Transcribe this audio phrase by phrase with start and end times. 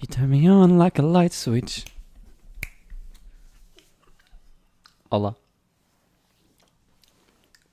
[0.00, 1.84] You turn me on like a light switch.
[5.10, 5.36] Olá.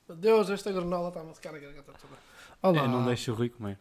[0.09, 2.17] Meu Deus, esta granola está a mascar a garganta toda.
[2.61, 2.83] Olá.
[2.83, 3.79] Eu não deixo o Rui comer.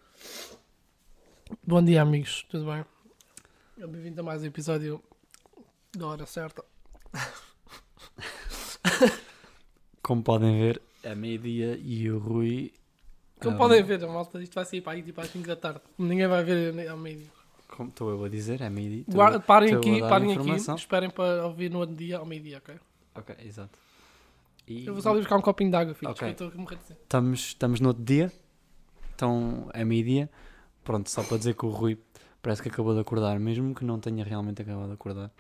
[1.67, 2.47] Bom dia, amigos.
[2.49, 2.85] Tudo bem?
[3.77, 5.03] Bem-vindo a mais um episódio
[5.97, 6.65] da hora certa.
[10.01, 12.73] Como podem ver, é meio-dia e o Rui.
[13.41, 15.57] Como ah, podem ver, a malta, isto vai sair para aí tipo às 5 da
[15.57, 15.81] tarde.
[15.99, 17.36] Ninguém vai ver ao meio-dia.
[17.77, 19.05] Como estou eu a dizer, é meio-dia.
[19.09, 20.41] Guarda- Parem estou a aqui, dar parem aqui.
[20.41, 20.75] informação.
[20.77, 22.75] Esperem para ouvir no outro dia ao meio-dia, ok?
[23.15, 23.79] Ok, exato.
[24.67, 26.11] E Eu vou só ali buscar um copinho de água, filho.
[26.11, 26.27] Ok.
[26.29, 27.01] Eu estou a morrer de sede.
[27.03, 28.33] estamos, estamos no outro dia.
[29.15, 30.29] Então é meio-dia.
[30.85, 31.99] Pronto, só para dizer que o Rui
[32.43, 35.31] parece que acabou de acordar, mesmo que não tenha realmente acabado de acordar.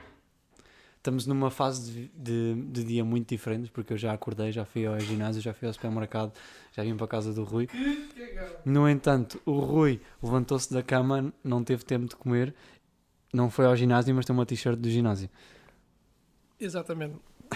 [1.06, 4.84] Estamos numa fase de, de, de dia muito diferente, porque eu já acordei, já fui
[4.86, 6.32] ao ginásio, já fui ao supermercado,
[6.72, 7.68] já vim para a casa do Rui.
[8.64, 12.52] No entanto, o Rui levantou-se da cama, não teve tempo de comer,
[13.32, 15.30] não foi ao ginásio, mas tem uma t-shirt do ginásio.
[16.58, 17.14] Exatamente.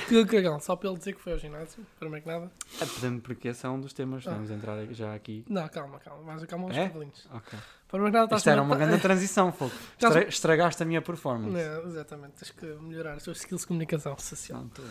[0.09, 2.51] Que cagão, só para ele dizer que foi ao ginásio, primeiro que nada.
[2.81, 4.31] É, podemos, porque esse é um dos temas, Ah.
[4.33, 5.45] vamos entrar já aqui.
[5.49, 6.87] Não, calma, calma, mas calma aos É?
[6.89, 7.27] cavalinhos.
[7.33, 7.59] Ok.
[7.89, 9.73] Primeiro que nada, Isto era uma grande transição, fogo.
[9.99, 11.51] Estra- Estragaste a minha performance.
[11.53, 14.61] Não, exatamente, tens que melhorar os teus skills de comunicação social.
[14.61, 14.85] Não, estou-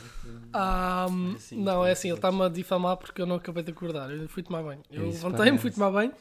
[0.53, 3.37] Ah, É assim, não, tem é assim, ele que está-me a difamar porque eu não
[3.37, 4.11] acabei de acordar.
[4.11, 4.81] Eu fui tomar banho.
[4.91, 6.13] Eu levantei-me, fui tomar banho.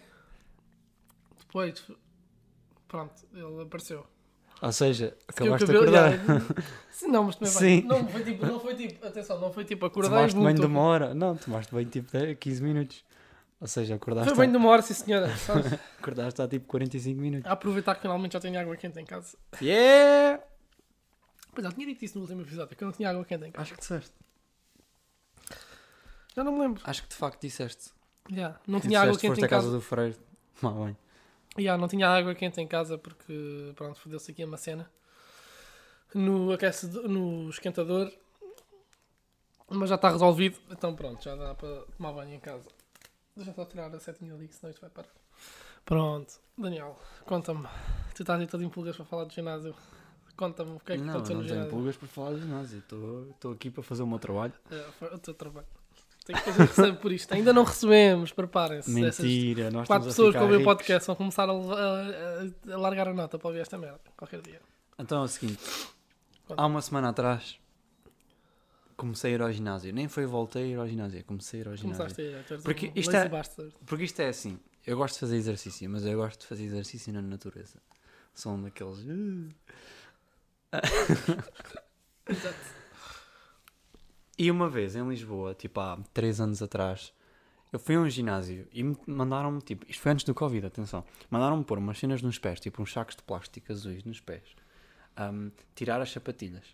[1.41, 1.91] Depois,
[2.87, 4.07] pronto, ele apareceu.
[4.61, 6.11] Ou seja, acabaste de acordar.
[6.13, 6.21] já,
[6.91, 7.87] Sim, não, mas também Sim.
[7.87, 7.99] vai.
[8.01, 10.67] Não foi tipo, não foi tipo, atenção, não foi tipo acordar Tomaste e bem de
[10.67, 11.15] uma hora.
[11.15, 13.05] Não, tomaste bem tipo 10, 15 minutos.
[13.61, 15.29] Ou seja, acordaste, Foi bem de uma hora, sim senhora.
[15.39, 15.73] sabes?
[16.01, 17.49] acordaste há tipo 45 minutos.
[17.49, 19.37] A aproveitar que finalmente já tenho água quente em casa.
[19.63, 20.43] Yeah!
[21.53, 23.51] Pois já tinha dito isso no último episódio, que eu não tinha água quente em
[23.53, 23.63] casa.
[23.63, 24.13] Acho que disseste.
[26.37, 26.81] Já não me lembro.
[26.85, 27.91] Acho que de facto disseste.
[28.31, 29.77] Já, não Que tinha água disseste, quente foste em à casa casa.
[29.77, 30.17] do freiro.
[30.63, 30.97] Má bem.
[31.59, 34.89] Ya, não tinha água quente em casa porque, pronto, fodeu-se aqui uma cena
[36.15, 38.13] no aquecedor, no esquentador,
[39.69, 42.69] mas já está resolvido, então pronto, já dá para tomar banho em casa.
[43.37, 45.09] Deixa só tirar a setinha ali, senão isto vai parar.
[45.85, 47.67] Pronto, Daniel, conta-me,
[48.15, 49.75] tu estás aí todo em pulgas para falar do ginásio,
[50.37, 51.77] conta-me o que é que não, aconteceu não no tenho ginásio.
[51.77, 52.79] pulgas para falar de ginásio.
[52.79, 54.53] Estou- aqui para fazer o meu trabalho.
[54.71, 55.67] É, o teu trabalho.
[56.29, 57.33] Tem que fazer recebe por isto.
[57.33, 59.03] Ainda não recebemos, preparem-se.
[59.05, 62.75] Essas Mentira, nós quatro a pessoas que ouvem o podcast vão começar a, a- a-
[62.75, 64.61] a largar a nota para ouvir esta merda, qualquer dia.
[64.99, 65.59] Então é o seguinte.
[66.47, 66.61] Conta.
[66.63, 67.59] Há uma semana atrás
[68.97, 69.93] comecei a ir ao ginásio.
[69.93, 71.97] Nem foi voltei a ir ao ginásio, comecei a ir ao ginásio.
[71.99, 73.31] Começaste a ir, eres Porque um isto é-.
[73.87, 77.11] Porque isto é assim, eu gosto de fazer exercício, mas eu gosto de fazer exercício
[77.13, 77.79] na natureza.
[78.47, 78.99] Um daqueles.
[78.99, 79.49] "Uh".
[82.29, 82.78] Exato.
[84.39, 87.13] E uma vez em Lisboa, tipo há 3 anos atrás,
[87.73, 91.05] eu fui a um ginásio e me mandaram-me, tipo, isto foi antes do Covid, atenção,
[91.29, 94.55] mandaram-me pôr umas cenas nos pés, tipo uns sacos de plástico azuis nos pés,
[95.17, 96.65] ahm, tirar as sapatilhas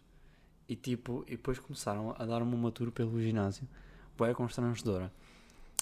[0.68, 3.66] e tipo, e depois começaram a dar-me uma tour pelo ginásio,
[4.16, 5.10] boa constrangedora.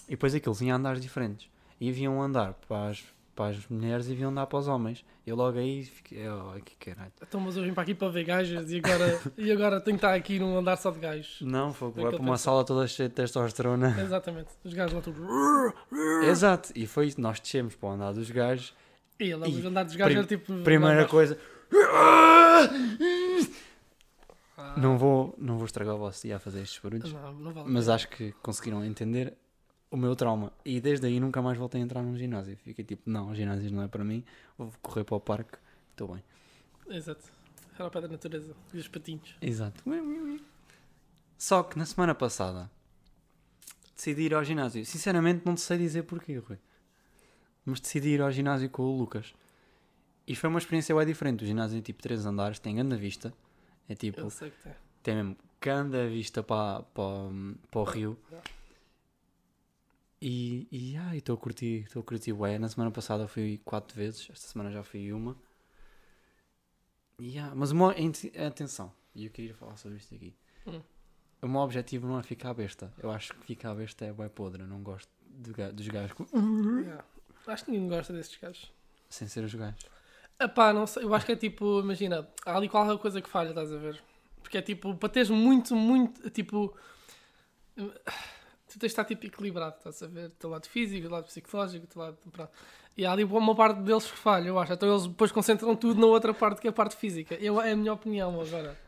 [0.06, 1.49] E depois aquilo tinha andares diferentes.
[1.81, 3.04] E um andar para as,
[3.34, 5.04] para as mulheres e havia um andar para os homens.
[5.26, 7.12] Eu logo aí fiquei, oh, que caralho.
[7.20, 10.04] Então, mas eu vim para aqui para ver gajos e agora, e agora tenho que
[10.04, 11.41] estar aqui num andar só de gajos.
[11.41, 13.97] Não, foi É para uma sala toda cheia de testosterona.
[14.00, 14.48] Exatamente.
[14.65, 15.22] Os gajos lá tudo.
[16.28, 17.20] Exato, e foi isso.
[17.20, 18.75] Nós descemos para o andar dos gajos.
[19.19, 20.53] E lá os andar dos gajos era tipo.
[20.62, 21.38] Primeira coisa.
[21.75, 22.69] Ah,
[24.76, 27.69] Não vou, não vou estragar o vosso dia a fazer estes barulhos, Não, não vale.
[27.70, 27.94] mas pena.
[27.94, 29.34] acho que conseguiram entender
[29.92, 30.50] o meu trauma.
[30.64, 32.56] E desde aí nunca mais voltei a entrar num ginásio.
[32.56, 34.25] Fiquei tipo, não, o ginásio não é para mim,
[34.56, 35.58] vou correr para o parque,
[35.91, 36.25] estou bem.
[36.88, 37.30] Exato.
[37.78, 38.54] Era pé da natureza.
[38.72, 39.36] E os patinhos.
[39.41, 39.82] Exato.
[41.36, 42.70] Só que na semana passada
[43.94, 44.84] decidi ir ao ginásio.
[44.86, 46.58] Sinceramente não te sei dizer porquê, Rui.
[47.64, 49.34] Mas decidi ir ao ginásio com o Lucas.
[50.26, 51.44] E foi uma experiência bem diferente.
[51.44, 53.32] O ginásio é tipo 3 andares, tem grande vista.
[53.88, 54.72] É tipo, Eu sei que tem.
[55.02, 57.31] tem mesmo grande vista para, para,
[57.70, 58.19] para o rio.
[60.24, 62.56] E, e ai, estou a curtir, estou a curtir bué.
[62.56, 65.36] Na semana passada fui quatro vezes, esta semana já fui uma.
[67.19, 70.32] E, ah, mas meu, ent- atenção, e eu queria falar sobre isto aqui.
[70.66, 70.80] Hum.
[71.42, 72.92] O meu objetivo não é ficar besta.
[73.02, 74.62] Eu acho que ficar besta é bué podre.
[74.62, 76.26] Eu não gosto de dos gajos com-
[76.80, 77.04] Yeah.
[77.48, 78.72] Acho que ninguém gosta desses gajos.
[79.10, 79.84] sem ser os gajos.
[80.38, 83.48] Epá, não sei, eu acho que é tipo, imagina, há ali qualquer coisa que falha,
[83.50, 84.00] estás a ver?
[84.40, 86.76] Porque é tipo, para teres muito, muito, tipo,
[88.72, 90.26] tu tens de estar tipo equilibrado, estás a ver?
[90.26, 92.50] O teu lado físico, o lado psicológico, o teu lado, pronto.
[92.96, 94.72] E há ali uma parte deles que falha, eu acho.
[94.72, 97.34] Então eles depois concentram tudo na outra parte que é a parte física.
[97.36, 98.78] Eu, é a minha opinião agora.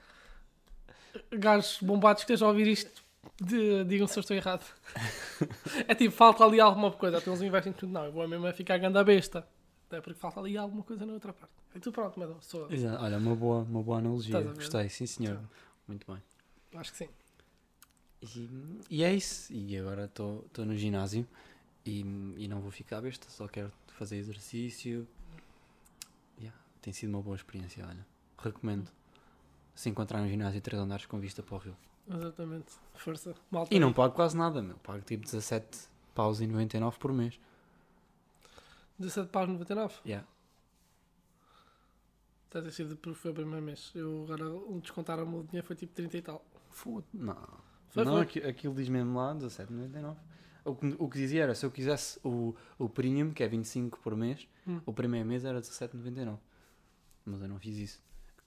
[1.33, 3.03] Gajos bombados que estejam a ouvir isto,
[3.41, 4.65] de- digam se eu estou errado.
[5.89, 7.93] é tipo, falta ali alguma coisa, então eles investem tudo.
[7.93, 9.47] Não, eu vou mesmo é ficar ganda besta.
[9.91, 11.53] É porque falta ali alguma coisa na outra parte.
[11.75, 12.71] E tu pronto, mas sou.
[12.71, 13.03] Exato.
[13.03, 14.39] Olha, uma boa, uma boa analogia.
[14.39, 14.43] A?
[14.43, 15.37] Gostei, sim senhor.
[15.37, 15.47] Sim.
[15.87, 16.23] Muito bem.
[16.75, 17.09] Acho que sim.
[18.37, 19.53] E, e é isso.
[19.53, 21.27] E agora estou no ginásio
[21.85, 22.01] e,
[22.37, 25.07] e não vou ficar besta, só quero fazer exercício.
[26.39, 28.07] Yeah, tem sido uma boa experiência, olha.
[28.39, 28.91] Recomendo.
[29.75, 31.77] Se encontrar um ginásio três andares com vista para o rio.
[32.09, 32.73] Exatamente.
[32.95, 33.35] Força.
[33.51, 33.75] Malta.
[33.75, 34.77] E não pago quase nada, meu.
[34.79, 37.39] Pago tipo 17 paus e 99 por mês.
[38.99, 39.95] 17 paus 99.
[40.07, 40.27] Yeah.
[42.53, 43.91] Deve ter sido porque foi o primeiro mês.
[43.95, 46.45] Eu agora um descontaram-me o dinheiro foi tipo 30 e tal.
[46.71, 47.05] Foda.
[47.13, 47.74] Não.
[47.95, 48.23] Foi, não, foi.
[48.23, 50.17] aqui- aquilo diz mesmo lá 17,99.
[50.65, 53.99] O que, o que dizia era, se eu quisesse o, o premium, que é 25
[54.01, 54.81] por mês, Hum.
[54.87, 56.39] o primeiro mês era 17,99.
[57.25, 58.03] Mas eu não fiz isso.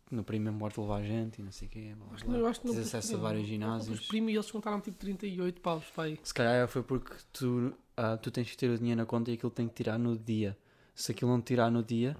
[0.09, 1.93] No premium podes levar gente e não sei o quê.
[2.13, 4.07] Acho que, eu acho que não Tens acesso a vários Os ginásios.
[4.07, 6.17] primos eles descontaram tipo 38 paus aí.
[6.23, 9.33] Se calhar foi porque tu, ah, tu tens que ter o dinheiro na conta e
[9.33, 10.57] aquilo tem que tirar no dia.
[10.95, 12.15] Se aquilo não tirar no dia,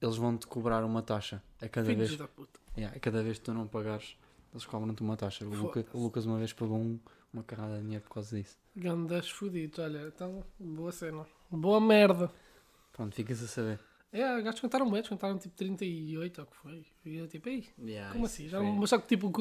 [0.00, 1.42] eles vão-te cobrar uma taxa.
[1.62, 2.58] A cada Filhos vez, da puta.
[2.76, 4.16] yeah, a cada vez que tu não pagares,
[4.52, 5.44] eles cobram-te uma taxa.
[5.44, 6.98] O, Luca- o Lucas uma vez pagou um-
[7.32, 8.58] uma carrada de dinheiro por causa disso.
[8.74, 10.08] Gandas fudidos, olha.
[10.08, 11.24] Então, boa cena.
[11.50, 12.30] Boa merda.
[12.92, 13.80] Pronto, ficas a saber.
[14.12, 16.86] É, os gajos descontaram bem, descontaram tipo 38 ou o que foi.
[17.04, 17.68] E eu tipo, ei,
[18.12, 18.48] como assim?
[18.48, 19.32] Já, mas só que tipo,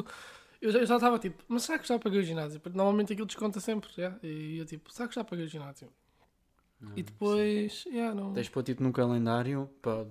[0.62, 2.60] eu já estava tipo, mas será que já paguei o ginásio?
[2.60, 4.16] Porque normalmente aquilo desconta sempre, já.
[4.22, 5.92] E eu tipo, será que já paguei o ginásio?
[6.96, 8.32] E depois, yeah, não.
[8.32, 10.06] Tens de pôr tipo no calendário para,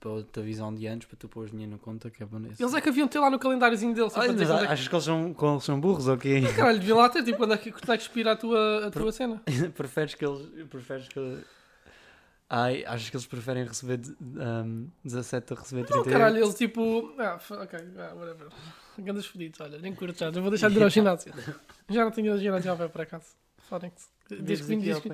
[0.00, 2.62] para, avisar um dia antes para tu pôr dinheiro na conta que é bom nesse.
[2.62, 4.14] Eles é que haviam de ter lá no calendáriozinho deles.
[4.14, 6.40] dizer mas é que- achas que eles são, eles são burros ou quê?
[6.56, 8.90] Caralho, deviam lá ter tipo quando é que, quando é que expira a tua, a
[8.90, 9.42] tua cena.
[9.76, 10.40] preferes que eles.
[10.70, 11.38] Preferes que.
[12.48, 16.06] Ai, achas que eles preferem receber de- um, 17 a receber 38?
[16.06, 17.12] Não, caralho, eles tipo.
[17.18, 18.48] Ah, ok, ah, whatever.
[18.98, 20.32] Gandas fedidos, olha, nem curto já.
[20.32, 21.30] Já vou deixar de ir ao ginásio.
[21.90, 23.26] Já não tenho ido ao ginásio ao pé para casa.
[23.58, 24.06] Fodem-se.
[24.30, 25.10] Desde que vim diz que.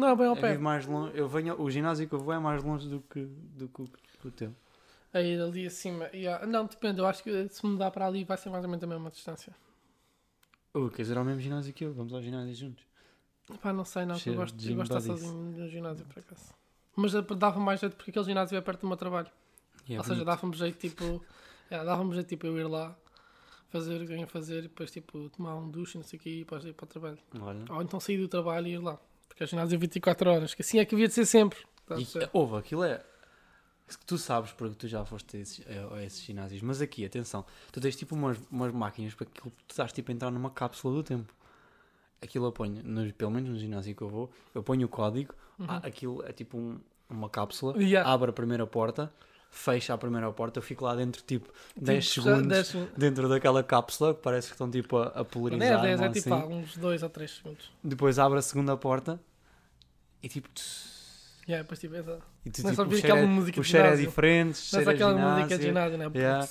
[0.00, 0.50] Não, é bem ao Eu pé.
[0.52, 1.12] vivo mais longe.
[1.16, 3.88] Eu venho, o ginásio que eu vou é mais longe do que, do que, o-
[4.20, 4.54] que o teu.
[5.12, 6.08] Aí ali acima.
[6.14, 6.46] yeah.
[6.46, 8.86] Não, depende, eu acho que se mudar para ali vai ser mais ou menos a
[8.86, 9.54] mesma distância.
[10.74, 11.92] Uh, queres ir ao mesmo ginásio que eu?
[11.92, 12.84] Vamos ao ginásio juntos.
[13.60, 14.14] Pá, não sei, não.
[14.24, 16.54] Eu gosto, de eu gym gosto de estar sozinho no ginásio, por acaso.
[16.94, 19.28] Mas dava mais jeito porque aquele ginásio é perto do meu trabalho.
[19.88, 20.26] É Ou seja, bonito.
[20.26, 21.24] dava-me jeito tipo.
[21.70, 22.96] yeah, dava-me jeito tipo eu ir lá,
[23.70, 26.18] fazer o que venho a fazer e depois tipo tomar um duche e não sei
[26.18, 27.18] o que e depois ir para o trabalho.
[27.40, 27.64] Olha.
[27.70, 28.96] Ou então sair do trabalho e ir lá.
[29.40, 31.58] Porque é ginásio 24 horas, que assim é que havia de ser sempre.
[31.88, 32.98] A E, houve, aquilo é.
[33.88, 37.04] que Tu sabes porque tu já foste a esses, a- a esses ginásios, mas aqui,
[37.06, 40.50] atenção, tu tens tipo umas, umas máquinas para aquilo, tu estás tipo a entrar numa
[40.50, 41.32] cápsula do tempo.
[42.22, 45.34] Aquilo eu ponho, no- pelo menos no ginásio que eu vou, eu ponho o código,
[45.66, 46.78] ah, aquilo é tipo um-
[47.08, 47.80] uma cápsula, Uhum.
[47.80, 48.08] Yeah.
[48.08, 49.10] abre a primeira porta,
[49.50, 52.92] fecha a primeira porta, eu fico lá dentro tipo 10 Tipo, segundos dez segundos.
[52.96, 55.66] dentro daquela cápsula, que parece que estão tipo a, a Não polarizar.
[55.78, 56.42] é 10, é não tipo assim.
[56.44, 57.72] há uns 2 ou 3 segundos.
[57.82, 59.18] Depois abre a segunda porta
[60.22, 60.48] e tipo.
[61.48, 62.20] Yeah, depois tipo, essa.
[62.44, 64.06] E tu, a tipo, o cheiro, aquela é, música o cheiro é ginásio.
[64.08, 65.92] diferente, cheiro é aquela música de ginásio.
[65.92, 66.20] ginásio, né?
[66.20, 66.48] Yeah.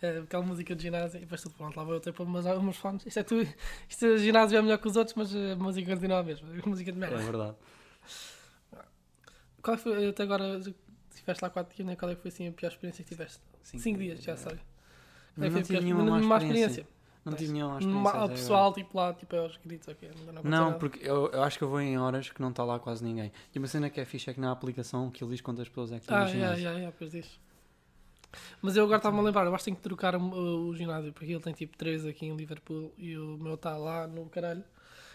[0.00, 2.44] É, aquela música de ginásio e depois tudo pronto, lá vou eu ter para umas,
[2.44, 3.06] umas fones.
[3.06, 3.46] Isto é tu,
[3.88, 6.48] isto é ginásio é melhor que os outros, mas a música continua a mesma.
[6.64, 7.16] A música de É merda.
[7.18, 7.56] verdade.
[9.62, 10.58] Qual foi, até agora,
[11.10, 11.94] estiveste lá 4 dias, né?
[11.94, 13.38] qual é que foi assim a pior experiência que tiveste?
[13.62, 14.52] Cinco 5 dias, já sei.
[14.54, 16.86] Não, Qual é que foi a pior- nenhuma má experiência.
[17.24, 18.24] Não Ma- experiência.
[18.24, 20.10] O pessoal, tipo lá, tipo, é aos gritos, ok.
[20.42, 22.78] Não, Não, porque eu, eu acho que eu vou em horas que não está lá
[22.80, 23.30] quase ninguém.
[23.54, 25.92] E uma cena que é fixe é que na aplicação que ele diz quantas pessoas
[25.92, 26.56] é que estão Ah, no ginásio.
[26.58, 27.38] yeah, yeah, pois diz.
[28.60, 31.12] Mas eu agora estava-me a lembrar, eu acho que tenho que trocar o, o ginásio,
[31.12, 34.64] porque ele tem tipo 3 aqui em Liverpool e o meu está lá no caralho.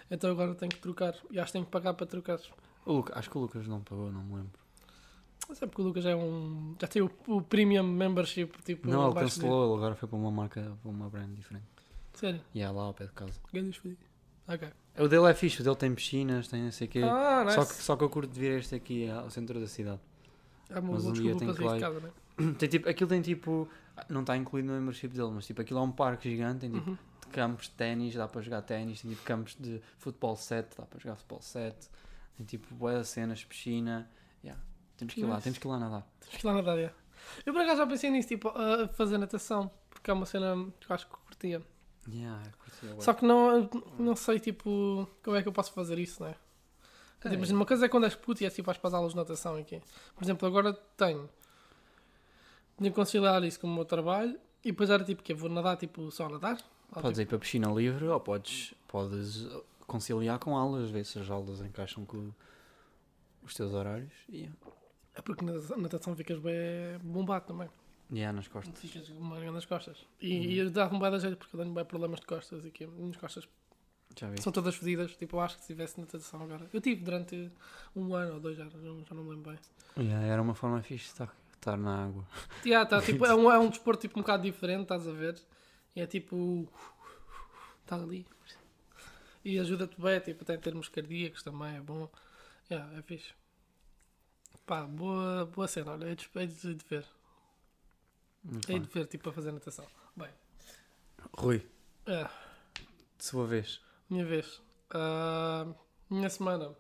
[0.09, 1.15] Então agora tenho que trocar.
[1.31, 2.39] E acho que tenho que pagar para trocar.
[2.85, 4.51] O Luca- acho que o Lucas não pagou, não me lembro.
[5.49, 6.75] Mas é porque o Lucas já é um.
[6.79, 8.87] Já tem o, o premium membership, tipo.
[8.87, 11.65] não, ele cancelou, ele agora foi para uma marca, para uma brand diferente.
[12.17, 13.33] Sério, E é lá ao pé de casa.
[13.33, 13.97] fodido.
[14.47, 14.67] Ok.
[14.99, 17.01] O dele é fixe, o dele tem piscinas, tem não sei o quê.
[17.03, 17.55] Ah, nice.
[17.55, 19.99] só, que, só que eu curto de vir este aqui ao centro da cidade.
[20.69, 22.11] É uma mas um dia para que de lá casa, né?
[22.57, 23.67] Tem, tipo, aquilo tem tipo.
[24.09, 26.91] Não está incluído no membership dele, mas tipo, aquilo é um parque gigante, tem tipo
[26.91, 26.97] Uhum.
[27.31, 30.99] campos de ténis, dá para jogar ténis, tem tipo campos de futebol 7, dá para
[30.99, 31.89] jogar futebol 7,
[32.37, 34.09] tem tipo boas cenas, piscina.
[34.43, 34.61] Yeah.
[34.97, 35.43] Temos que ir lá, Nice.
[35.43, 36.07] temos que ir lá nadar.
[36.21, 36.93] Temos que ir lá nadar, é.
[37.45, 40.91] Eu por acaso já pensei nisso, tipo, a fazer natação, porque é uma cena que
[40.91, 41.61] eu acho que curtia.
[42.09, 42.41] Yeah.
[42.99, 46.35] Só que não, não sei, tipo, como é que eu posso fazer isso, né?
[47.19, 47.37] Quer dizer, É.
[47.37, 49.17] Imagina, uma coisa é quando és puto e é tipo, vais para as aulas de
[49.17, 49.81] natação aqui.
[50.15, 51.29] Por exemplo, agora tenho.
[52.77, 55.77] Tinha que conciliar isso com o meu trabalho e depois era tipo, que vou nadar,
[55.77, 56.57] tipo, só nadar?
[56.95, 59.47] Ou, Podes tipo, ir para a piscina livre ou podes, podes
[59.87, 62.31] conciliar com aulas, ver se as aulas encaixam com
[63.43, 64.13] os teus horários.
[64.29, 64.55] Yeah.
[65.15, 67.69] É porque na natação ficas bem bombado também.
[68.11, 68.79] Yeah, nas costas.
[68.79, 69.97] Ficas com uma nas costas.
[70.21, 72.87] E, e eu dava-me bem da jeito porque eu tenho bem problemas de costas aqui,
[72.87, 73.47] nas costas.
[74.17, 74.41] Já vi.
[74.41, 75.15] São todas fedidas.
[75.15, 76.67] Tipo, eu acho que se tivesse natação agora.
[76.73, 77.51] Eu tive durante
[77.95, 78.79] um ano ou dois anos, já,
[79.15, 79.59] não me lembro bem.
[80.05, 82.25] Yeah, era uma forma fixe de estar, estar na água.
[82.65, 85.37] Yeah, tá, tipo, é, um, é um desporto tipo, um bocado diferente, estás a ver?
[85.95, 86.67] E é tipo.
[87.81, 88.25] Estás ali.
[89.43, 92.09] E ajuda-te bem, tipo, até em termos cardíacos também, é bom.
[92.71, 93.33] Yeah, é fixe.
[94.65, 97.05] Pá, boa, boa cena, olha, hei de, de, de ver.
[98.49, 99.85] Muito Hei de ver, tipo, a fazer natação.
[100.15, 100.29] Bem,
[101.37, 101.65] Rui,
[102.05, 102.23] é,
[103.17, 103.81] de sua vez.
[104.09, 104.61] minha vez.
[104.91, 105.67] Ah,
[106.09, 106.73] minha semana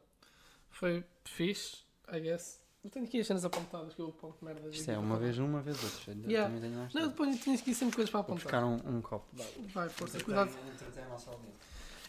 [0.69, 1.77] foi fixe,
[2.11, 2.61] I guess.
[2.83, 4.69] Eu tenho aqui as cenas apontadas que eu aponto merda.
[4.69, 6.11] Isto é uma vez um, uma vez outro.
[6.11, 6.47] Eu Yeah.
[6.47, 8.61] Também tenho mais Não, depois tinha aqui sempre coisas para Vou apontar.
[8.61, 9.25] buscar um, um copo.
[9.73, 10.51] Vai, força, cuidado.
[10.73, 11.59] Entretém a nossa audiência.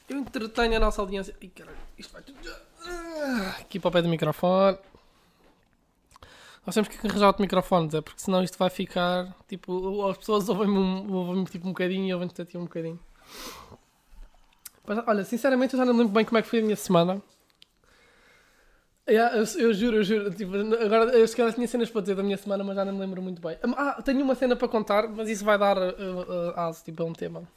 [0.09, 1.37] Eu entretenho a nossa audiência.
[1.41, 2.39] Ih, caralho, isto vai tudo.
[2.87, 4.79] Ah, Aqui para o pé do microfone.
[6.69, 9.35] Nós temos que arranjar outro microfone, Zé, porque senão isto vai ficar.
[9.49, 13.01] Tipo, as pessoas ouvem-me um, ouvem tipo, um bocadinho e ouvem-te a ti um bocadinho.
[14.87, 16.77] Mas, olha, sinceramente eu já não me lembro bem como é que foi a minha
[16.77, 17.23] semana.
[19.09, 20.31] Yeah, eu, eu juro, eu juro.
[20.31, 22.93] Tipo, agora eu se calhar tinha cenas para dizer da minha semana, mas já não
[22.93, 23.57] me lembro muito bem.
[23.75, 27.07] Ah, tenho uma cena para contar, mas isso vai dar uh, uh, aso tipo, a
[27.07, 27.49] um tema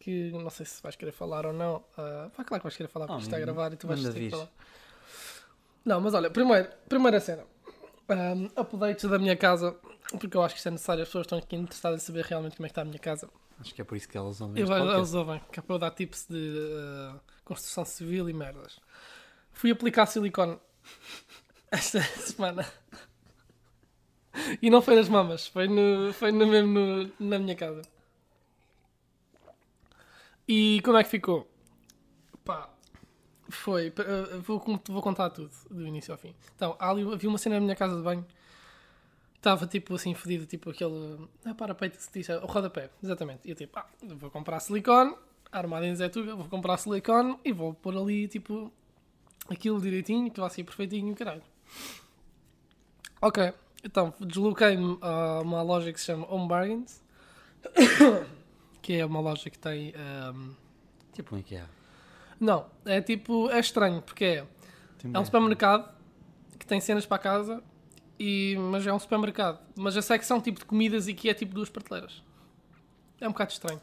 [0.00, 1.76] que não sei se vais querer falar ou não.
[1.96, 3.86] Uh, vai, claro que vais querer falar porque Ah, isto está a gravar e tu
[3.86, 4.48] vais ter que falar.
[5.84, 7.44] Não, mas olha, primeiro, primeira cena.
[8.08, 9.72] Um, updates da minha casa,
[10.18, 11.02] porque eu acho que isto é necessário.
[11.02, 13.28] As pessoas estão aqui interessadas em saber realmente como é que está a minha casa.
[13.60, 15.78] Acho que é por isso que elas ouvem Eu eles ouvem, que é para eu
[15.78, 18.78] dar tips de uh, construção civil e merdas.
[19.52, 20.58] Fui aplicar silicone
[21.70, 22.64] esta semana.
[24.62, 27.82] E não foi nas mamas, foi, no, foi no mesmo no- na minha casa.
[30.46, 31.46] E como é que ficou?
[32.44, 32.70] Pá,
[33.48, 33.88] foi.
[33.88, 36.34] uh, vou, con- vou contar tudo, do início ao fim.
[36.54, 38.24] Então, ali, havia uma cena na minha casa de banho.
[39.36, 41.28] Estava tipo assim fedido, tipo aquele.
[41.44, 43.40] Ah, para peito que se diz, o rodapé, exatamente.
[43.46, 45.14] E eu tipo, ah, vou comprar silicone,
[45.52, 48.72] armado em Zetuga, vou comprar silicone e vou pôr ali tipo
[49.48, 51.42] aquilo direitinho, que vai ser perfeitinho, caralho.
[53.22, 53.52] Ok,
[53.84, 57.02] então desloquei-me a uma loja que se chama Home Bargains,
[58.82, 59.92] que é uma loja que tem.
[59.96, 60.50] ahm,
[61.12, 61.68] Tipo um IKEA.
[62.40, 64.46] Não, é tipo, é estranho, porque é.
[65.12, 65.92] É um supermercado
[66.58, 67.62] que tem cenas para casa,
[68.18, 69.60] e, mas é um supermercado.
[69.76, 72.22] Mas a secção tipo de comidas e que é tipo duas prateleiras.
[73.20, 73.80] É um bocado estranho.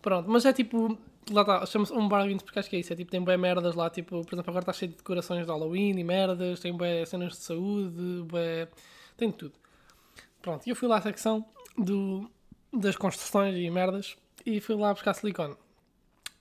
[0.00, 0.96] Pronto, mas é tipo.
[1.30, 2.92] Lá está, chama-se um bargains porque acho que é isso.
[2.92, 5.50] É tipo, tem bem merdas lá, tipo, por exemplo, agora está cheio de decorações de
[5.50, 8.68] Halloween e merdas, tem bem cenas de saúde, bué,
[9.16, 9.54] tem de tudo.
[10.40, 11.44] Pronto, e eu fui lá à secção
[11.76, 12.30] do,
[12.72, 14.16] das construções e merdas
[14.46, 15.54] e fui lá buscar silicone.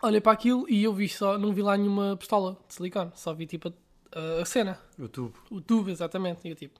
[0.01, 3.34] Olhei para aquilo e eu vi só, não vi lá nenhuma pistola de silicone, só
[3.34, 3.74] vi tipo
[4.12, 5.34] a, a cena, O tubo.
[5.50, 6.48] o tubo exatamente.
[6.48, 6.80] E eu tipo,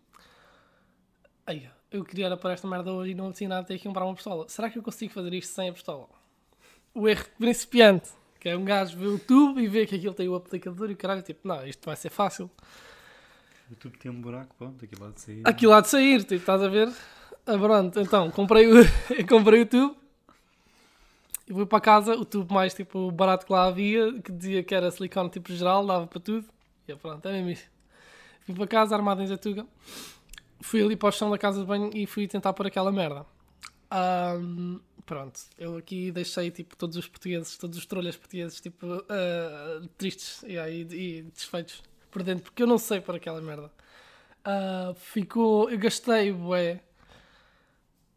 [1.46, 4.06] ai, eu queria era para esta merda hoje e não tinha nada, ter que comprar
[4.06, 4.48] uma pistola.
[4.48, 6.08] Será que eu consigo fazer isto sem a pistola?
[6.94, 8.10] O erro principiante,
[8.40, 10.94] que é um gajo ver o tubo e ver que aquilo tem o aplicador e
[10.94, 12.50] o caralho, tipo, não, isto vai ser fácil.
[13.72, 15.42] O tubo tem um buraco, pronto, aquilo lá de sair.
[15.44, 16.88] Aquilo há de sair, tipo, estás a ver?
[17.46, 18.76] Ah, pronto, então, comprei o,
[19.28, 19.98] comprei o tubo
[21.48, 24.76] e fui para casa, o tubo mais tipo barato que lá havia, que dizia que
[24.76, 26.48] era silicone tipo geral, dava para tudo.
[26.88, 27.70] E eu, pronto, é mesmo isso.
[28.46, 29.66] Fui para casa, armado em Zatuga,
[30.62, 33.26] fui ali para o chão da casa de banho e fui tentar pôr aquela merda.
[33.90, 39.82] Ahm, pronto, eu aqui deixei tipo todos os portugueses, todos os trolhas portugueses, tipo, ah,
[39.98, 43.72] tristes e, e desfeitos por dentro, porque eu não sei pôr aquela merda.
[44.44, 45.70] Ah, ficou.
[45.70, 46.82] Eu gastei, bué.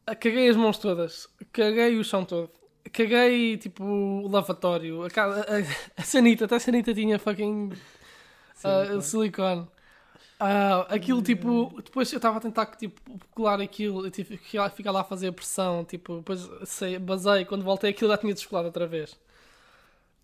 [0.06, 1.28] Ah, Caguei as mãos todas.
[1.52, 2.59] Caguei o chão todo.
[2.92, 5.02] Caguei, tipo, o lavatório.
[5.02, 7.72] A, a, a sanita, até a sanita tinha fucking
[8.64, 9.66] ah, silicone.
[10.38, 13.00] Ah, aquilo, tipo, depois eu estava a tentar, tipo,
[13.34, 14.06] colar aquilo.
[14.06, 15.84] Eu tive que ficar lá a fazer a pressão.
[15.84, 17.44] Tipo, depois sei, basei.
[17.44, 19.18] Quando voltei, aquilo já tinha descolado outra vez.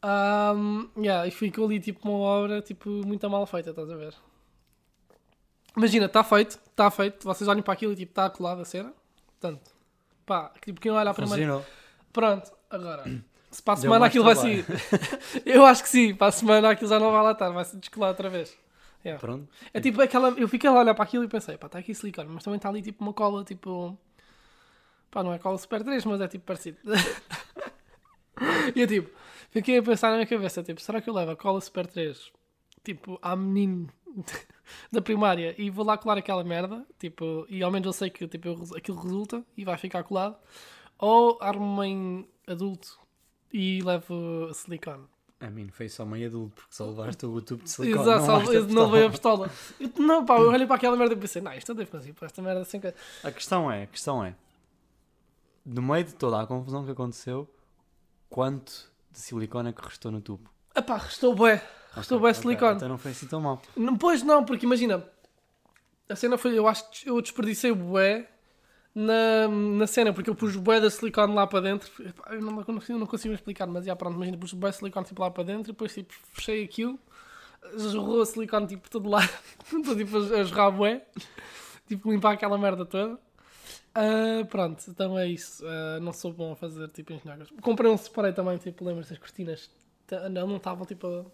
[0.04, 4.14] Um, yeah, e ficou ali, tipo, uma obra, tipo, muito mal feita, estás a ver?
[5.76, 8.94] Imagina, está feito, está feito, vocês olham para aquilo e tipo, está colado a cena.
[9.38, 9.70] Portanto,
[10.24, 11.36] pá, tipo, quem olha à primeira.
[11.36, 11.85] Funcionou.
[12.16, 13.04] Pronto, agora,
[13.50, 14.64] se para a semana aquilo vai trabalho.
[14.64, 15.42] sair.
[15.44, 17.76] Eu acho que sim, para a semana aquilo já não vai lá estar, vai se
[17.76, 18.56] descolar outra vez.
[19.04, 19.20] Yeah.
[19.20, 19.46] Pronto.
[19.74, 20.30] É tipo aquela.
[20.30, 22.56] Eu fiquei lá a olhar para aquilo e pensei, pá, está aqui silicone, mas também
[22.56, 23.96] está ali tipo uma cola, tipo.
[25.10, 26.78] Pá, não é cola Super 3, mas é tipo parecido.
[28.74, 29.10] e eu tipo,
[29.50, 32.32] fiquei a pensar na minha cabeça, tipo, será que eu levo a cola Super 3,
[32.82, 33.88] tipo, à menino
[34.90, 38.26] da primária e vou lá colar aquela merda, tipo, e ao menos eu sei que
[38.26, 40.36] tipo, eu- aquilo resulta e vai ficar colado,
[40.98, 42.98] ou armo-me em adulto
[43.52, 45.04] e levo silicone.
[45.38, 48.02] A mim foi só meio adulto, porque só levaste o tubo de silicone.
[48.02, 49.50] Exato, não só- não levei a pistola.
[49.78, 52.14] Eu, não, pá, eu olhei para aquela merda e pensei, não, isto eu devo fazer
[52.14, 52.96] para esta merda sem coisa.
[53.22, 54.34] A questão é, a questão é,
[55.64, 57.48] no meio de toda a confusão que aconteceu,
[58.30, 60.48] quanto de silicone é que restou no tubo?
[60.74, 61.62] Epá, restou bué.
[61.92, 62.76] Restou bué Ok, silicone.
[62.76, 63.60] Então não foi assim tão mal.
[63.76, 65.06] Não, pois não, porque imagina,
[66.08, 68.30] a cena foi, eu acho que eu desperdicei o bué
[68.96, 71.92] na, na cena, porque eu pus bué da silicone lá para dentro.
[72.30, 75.20] Eu não, consigo, não consigo explicar, mas já pronto, imagina, pus bué de silicone tipo,
[75.20, 76.98] lá para dentro e depois tipo, fechei aquilo,
[77.76, 79.28] jorrou a silicone tipo todo lado,
[79.70, 81.04] estou tipo a, jorrar bué,
[81.86, 83.18] tipo limpar aquela merda toda.
[83.94, 85.62] Ah, pronto, então é isso.
[85.66, 87.48] Ah, não sou bom a fazer tipo engenhocas.
[87.60, 89.70] Comprei um spray também, tipo, lembras das cortinas?
[90.30, 91.24] Não, não estavam tipo a.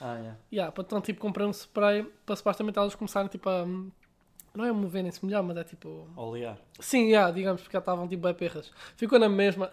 [0.00, 0.38] Ah, yeah.
[0.50, 3.66] Yeah, então, tipo, comprei um spray para supostamente elas começarem tipo a.
[4.54, 6.08] Não é moverem-se melhor, mas é tipo.
[6.14, 6.58] Olear.
[6.78, 8.70] Sim, yeah, digamos, porque já estavam tipo bem perras.
[8.96, 9.70] Ficou na mesma.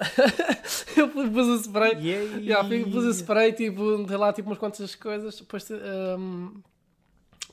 [0.95, 1.93] eu pus o spray.
[1.95, 2.37] Yeah.
[2.37, 5.37] Yeah, pus o spray, tipo, dei lá tipo umas quantas coisas.
[5.37, 5.69] Depois,
[6.17, 6.61] um,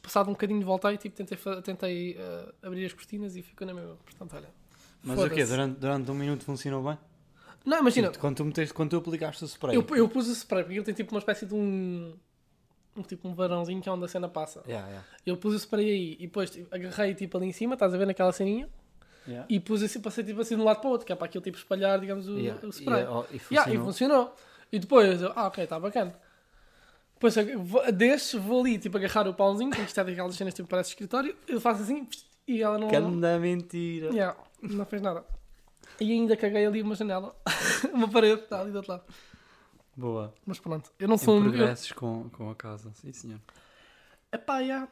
[0.00, 3.96] passado um bocadinho, voltei, tipo, tentei, tentei uh, abrir as cortinas e ficou na mesma.
[4.04, 4.48] Portanto, olha.
[5.02, 5.44] Mas o quê?
[5.44, 6.98] Durante, durante um minuto funcionou bem?
[7.64, 9.74] Não, imagina, Tipo, quando, tu meteste, quando tu aplicaste o spray.
[9.74, 12.14] eu, eu pus o spray porque ele tem tipo uma espécie de um.
[12.96, 14.62] Um tipo um varãozinho que é onde a cena passa.
[14.66, 15.06] Yeah, yeah.
[15.24, 17.96] Eu pus o spray aí e depois tipo, agarrei tipo ali em cima, estás a
[17.98, 18.68] ver naquela ceninha,
[19.28, 19.44] Yeah.
[19.48, 21.26] e pus assim, passei tipo assim de um lado para o outro, que é para
[21.26, 22.64] aquilo tipo espalhar, digamos, o, Yeah.
[22.64, 23.02] o spray.
[23.02, 23.84] E, oh, e Yeah, e funcionou.
[23.84, 24.34] funcionou.
[24.70, 26.14] E depois, eu, ah, ok, está bacana.
[27.14, 27.34] Depois
[27.64, 30.90] vou- deixo, vou ali tipo agarrar o pãozinho, que isto é daquelas cenas tipo parece
[30.90, 32.06] escritório, eu faço assim
[32.46, 32.88] e ela não.
[32.88, 34.10] Canda mentira.
[34.12, 35.24] Yeah, não fez nada.
[36.00, 37.34] E ainda caguei ali uma janela,
[37.92, 39.04] uma parede, está ali do outro lado.
[39.96, 40.34] Boa.
[40.44, 41.38] Mas pronto, eu não sou um.
[41.38, 42.92] eu- progressos com, com a casa.
[42.94, 43.40] Sim, senhor.
[44.30, 44.88] Epá, yeah.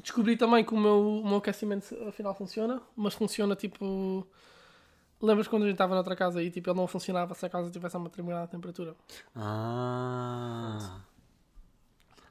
[0.00, 4.26] Descobri também que o meu, o meu aquecimento afinal funciona, mas funciona tipo.
[5.22, 7.70] Lembras quando a gente estava noutra casa e tipo, ele não funcionava se a casa
[7.70, 8.94] tivesse a uma determinada temperatura?
[9.34, 11.00] Ah.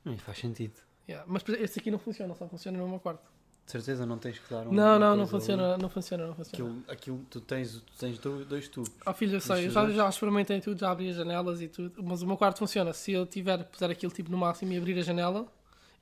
[0.05, 0.75] Hum, faz sentido.
[1.08, 1.25] Yeah.
[1.27, 3.32] Mas este aqui não funciona, só funciona no meu quarto.
[3.65, 4.74] De certeza não tens que dar um.
[4.74, 6.70] não, não, não funciona, não funciona, não funciona.
[6.82, 8.91] Aquilo, aquilo, tu tens, tu tens do- dois tubos.
[9.05, 12.03] Oh filho, eu sei, eu já, já experimentei tudo, já abri as janelas e tudo,
[12.03, 12.91] mas o meu quarto funciona.
[12.91, 15.48] Se eu tiver, puser aquilo tipo no máximo e abrir a janela,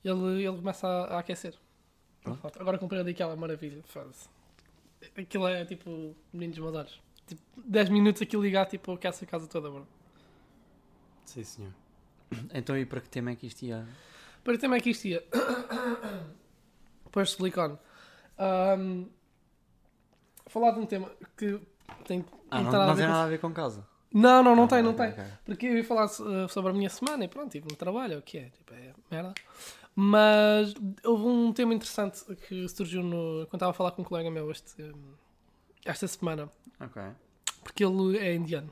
[0.04, 1.54] ele, ele começa a, a aquecer.
[2.22, 2.40] Pronto.
[2.60, 4.28] Agora comprei ali aquela maravilha, foda-se.
[5.16, 6.98] Aquilo é tipo meninos madores.
[7.28, 9.86] Tipo, 10 minutos aquilo ligar, tipo, aquece a casa toda, bro.
[11.24, 11.72] Sim, senhor.
[12.52, 13.86] Então e para que tema é que isto ia?
[14.42, 15.22] Para o tema é que isto ia.
[17.12, 17.78] Pois silicone.
[18.38, 19.04] Ahm,
[20.46, 21.60] falar de um tema que
[22.06, 22.24] tem.
[22.50, 23.86] Ah, não, tem nada a não ver tem com- nada a ver com casa.
[24.14, 25.10] Não, não, não Ah, tem, não tem.
[25.10, 25.24] ok.
[25.44, 28.22] Porque eu ia falar uh, sobre a minha semana e pronto, tipo, no trabalho, o
[28.22, 28.44] que é?
[28.50, 29.32] Tipo, é merda.
[29.94, 34.30] Mas houve um tema interessante que surgiu no, quando estava a falar com um colega
[34.30, 35.14] meu este, um,
[35.84, 36.50] esta semana.
[36.80, 37.02] Ok.
[37.62, 38.70] Porque ele é indiano,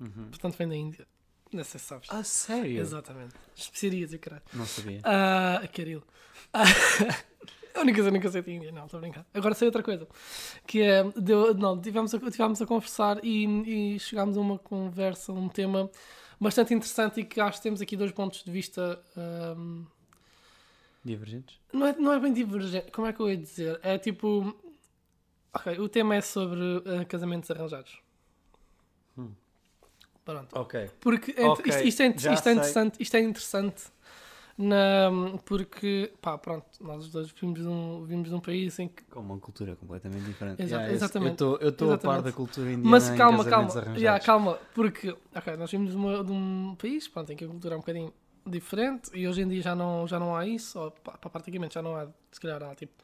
[0.00, 0.28] Uhum.
[0.30, 1.06] portanto vem da Índia.
[1.52, 2.08] Não sei se sabes.
[2.10, 2.80] Ah, sério?
[2.80, 3.34] Exatamente.
[3.54, 4.42] Especiarias e caralho.
[4.52, 5.00] Não sabia.
[5.04, 6.02] Ah, Caril.
[6.52, 6.64] Ah,
[7.78, 9.26] a única coisa que eu sei de Índia, não, estou a brincar.
[9.34, 10.06] Agora sei outra coisa.
[10.66, 15.32] Que é, deu, não, tivemos a, tivemos a conversar e, e chegámos a uma conversa,
[15.32, 15.90] um tema
[16.40, 19.02] bastante interessante e que acho que temos aqui dois pontos de vista.
[19.16, 19.84] ahm,
[21.04, 21.60] Divergentes?
[21.72, 23.78] não, é, não é bem divergente, como é que eu ia dizer?
[23.82, 24.54] É tipo.
[25.52, 28.00] Ok, o tema é sobre ah, casamentos arranjados.
[29.16, 29.30] Hum.
[30.24, 30.58] Pronto.
[30.58, 30.90] Ok.
[31.00, 33.82] Porque é- Ok, isto, isto é, isto é interessante, isto é interessante
[34.56, 35.10] na,
[35.44, 39.02] porque, pá, pronto, nós os dois vimos de um, vimos de um país em que.
[39.04, 40.62] Com uma cultura completamente diferente.
[40.62, 41.42] Exa- Yeah, exatamente.
[41.42, 45.70] Eu estou a par da cultura indiana Mas calma, calma, yeah, calma, porque, ok, nós
[45.70, 48.12] vimos de, uma- de um país, pronto, em que a cultura é um bocadinho
[48.46, 51.82] diferente e hoje em dia já não, já não há isso, ou pá, praticamente já
[51.82, 53.02] não há, se calhar há tipo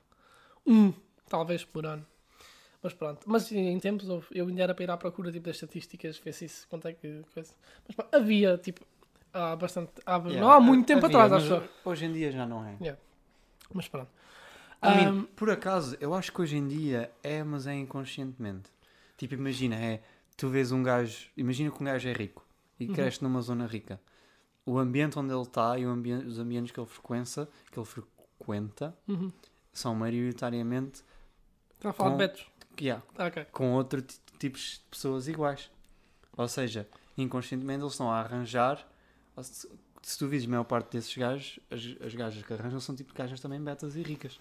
[0.66, 0.92] um,
[1.28, 2.06] talvez por ano.
[2.82, 6.18] Mas pronto, mas em tempos eu ainda era para ir à procura tipo, das estatísticas,
[6.18, 7.52] ver se isso, quanto é que coisa.
[7.86, 8.86] Mas pá, havia tipo,
[9.32, 11.62] há bastante, há, Yeah, não há muito tempo havia, atrás, acho.
[11.84, 12.96] Hoje em dia já não é.
[13.72, 14.10] Mas pronto.
[14.82, 18.70] I mean, Ahm, por acaso, eu acho que hoje em dia é, mas é inconscientemente.
[19.16, 20.02] Tipo, imagina, é,
[20.36, 22.44] tu vês um gajo, imagina que um gajo é rico
[22.78, 22.94] e Uhum.
[22.94, 24.00] cresce numa zona rica.
[24.64, 28.96] O ambiente onde ele está e ambi- os ambientes que ele frequenta, que ele frequenta
[29.06, 29.30] uhum.
[29.72, 31.02] são maioritariamente
[31.74, 32.46] Estava a falar Com- de Betos.
[32.80, 33.44] yeah, Ah, ok.
[33.52, 35.70] com outro ti- tipos de pessoas iguais.
[36.36, 36.88] Ou seja,
[37.18, 38.86] inconscientemente eles estão a arranjar.
[39.40, 39.68] Ou
[40.02, 43.12] Se, tu vires a maior parte desses gajos, as, as gajas que arranjam são tipo
[43.14, 44.38] gajas também betas e ricas.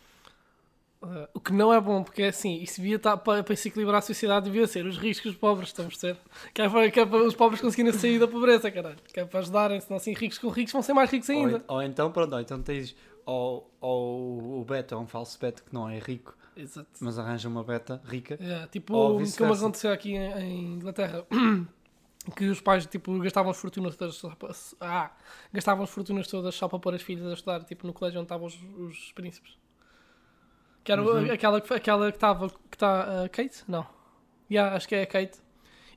[1.01, 3.69] Uh, o que não é bom, porque é assim, isso devia estar para, para se
[3.69, 6.19] equilibrar a sociedade, devia ser os ricos e os pobres, estamos a perceber?
[6.53, 8.97] Que é, para, que é para os pobres conseguirem sair da pobreza, caralho.
[9.13, 11.57] Que é para ajudarem, senão assim ricos com ricos vão ser mais ricos Ou, ainda.
[11.59, 12.93] en- ou então, pronto, ou então tens.
[13.25, 16.89] Ou, ou o beta é um falso beta que não é rico, Exato.
[16.99, 18.37] mas arranja uma beta rica.
[18.41, 19.55] É, tipo, Ou como vice-versa.
[19.61, 21.25] aconteceu aqui em, em Inglaterra,
[22.29, 25.11] que os pais tipo, gastavam as fortunas todas só para, ah,
[25.53, 28.25] gastavam as fortunas todas só para pôr as filhas a estudar tipo, no colégio onde
[28.25, 29.57] estavam os, os príncipes.
[30.83, 31.31] Que era Uhum.
[31.31, 33.63] aquela, que- aquela que estava, que está, a Kate?
[33.67, 33.85] Não.
[34.49, 35.37] Yeah, acho que é a Kate.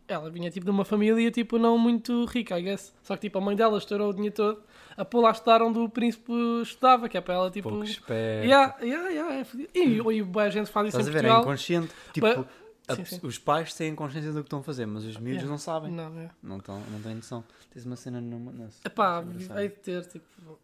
[0.08, 2.92] Ela vinha tipo de uma família tipo não muito rica, I guess.
[3.02, 4.62] Só que tipo a mãe dela estourou o dinheiro todo.
[4.96, 7.68] a pôr lá a estudar onde o príncipe estudava, que é para ela tipo.
[7.70, 8.44] Pouco esperto.
[8.44, 11.18] Yeah, yeah, yeah, é e, e boa gente faz isso Estás em a ver?
[11.20, 11.42] É Portugal.
[11.42, 11.94] inconsciente.
[12.12, 12.46] Tipo, Ba-
[12.88, 13.20] a Sim, sim.
[13.22, 15.50] os pais têm consciência do que estão a fazer, mas os miúdos Yeah.
[15.50, 15.90] não sabem.
[15.92, 16.30] Não, é.
[16.42, 17.44] Não, tão, não têm noção.
[17.70, 18.50] Tens uma cena numa.
[18.52, 19.24] na- Epá,
[19.58, 20.58] hei de ter tipo.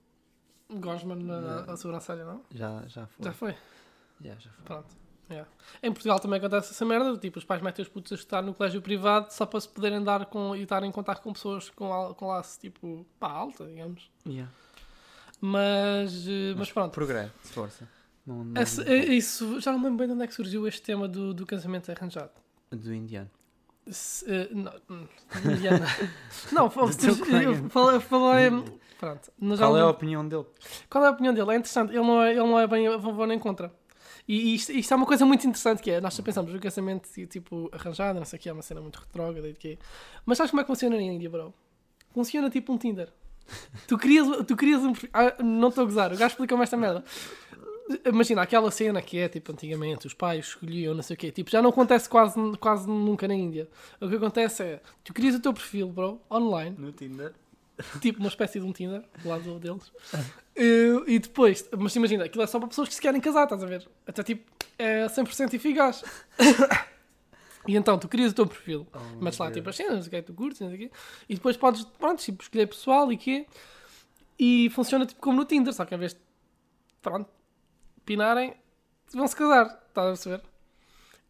[0.71, 2.43] Gosman na, na sobrancelha, não?
[2.55, 3.25] Já, já foi.
[3.25, 3.57] Já foi.
[4.21, 4.65] Já, já foi.
[4.65, 4.97] Pronto.
[5.31, 5.49] Yeah.
[5.83, 8.55] Em Portugal também acontece essa merda, tipo, os pais metem os putos a estudar no
[8.55, 12.15] colégio privado só para se poderem dar com, e estar em contato com pessoas com,
[12.15, 14.11] com laço, tipo, pá, alta, digamos.
[14.27, 14.51] Yeah.
[15.41, 16.93] Mas, eh, mas pronto.
[16.95, 17.89] Progresso, força.
[18.29, 20.69] Não, não Esse- é- isso, já não me lembro bem de onde é que surgiu
[20.69, 22.31] este tema do, do casamento arranjado.
[22.71, 23.31] do indiano.
[23.91, 25.07] Se, eh, não, hum,
[25.47, 25.87] Indiana.
[26.53, 28.51] não, falei, falei,
[29.01, 29.33] pronto.
[29.41, 30.45] nós já Qual é a opinião dele?
[30.91, 31.51] Qual é a opinião dele?
[31.53, 33.73] É interessante, ele não é, ele não é bem a favor nem contra.
[34.29, 37.71] E isto, isto é uma coisa muito interessante que é, nós pensamos no casamento tipo
[37.73, 39.79] arranjado, não sei o que, é uma cena muito retrógrada e de quê.
[40.27, 41.55] Mas sabes como é que funciona na Índia, bro?
[42.13, 43.11] Funciona tipo um Tinder.
[43.87, 46.77] Tu querias, tu querias um perfil- ah, não estou a gozar, o gajo explicou-me esta
[46.77, 47.03] merda.
[48.05, 51.51] Imagina aquela cena que é tipo antigamente, os pais escolhiam não sei o quê, tipo,
[51.51, 53.69] já não acontece quase, quase nunca na Índia.
[54.01, 57.33] O que acontece é, tu crias o teu perfil, bro, online, No Tinder.
[58.01, 59.91] tipo uma espécie de um Tinder do lado deles.
[60.57, 63.67] E depois, mas imagina, aquilo é só para pessoas que se querem casar, estás a
[63.67, 63.89] ver?
[64.07, 66.03] Até tipo, é 100% eficaz.
[67.67, 70.17] e então, tu crias o teu perfil, Oh, metes lá tipo as cenas, o que
[70.17, 70.91] é que tu curtes, não sei o quê,
[71.29, 73.47] e depois podes, pronto, tipo, escolher pessoal e quê,
[74.39, 76.21] e funciona tipo como no Tinder, só que em vez de,
[77.01, 77.31] pronto,
[78.09, 78.55] pinarem,
[79.13, 80.43] vão-se casar, estás a perceber?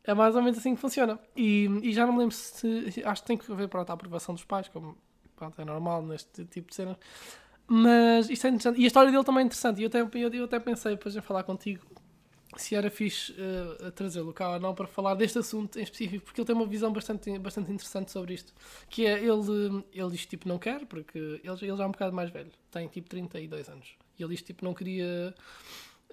[0.05, 1.19] É mais ou menos assim que funciona.
[1.37, 3.03] E, e já não me lembro se.
[3.05, 4.97] Acho que tem que haver pronto, a aprovação dos pais, como
[5.35, 6.97] pronto, é normal neste tipo de cena.
[7.67, 8.81] Mas isto é interessante.
[8.81, 9.81] E a história dele também é interessante.
[9.81, 11.85] E eu até, eu, eu até pensei, depois em falar contigo,
[12.57, 13.35] se era fixe
[13.87, 16.67] a trazê-lo cá ou não para falar deste assunto em específico, porque ele tem uma
[16.67, 18.55] visão bastante, bastante interessante sobre isto.
[18.89, 22.15] Que é, ele, ele diz tipo não quer, porque ele, ele já é um bocado
[22.15, 23.95] mais velho, tem tipo 32 anos.
[24.19, 25.35] E ele diz tipo não queria.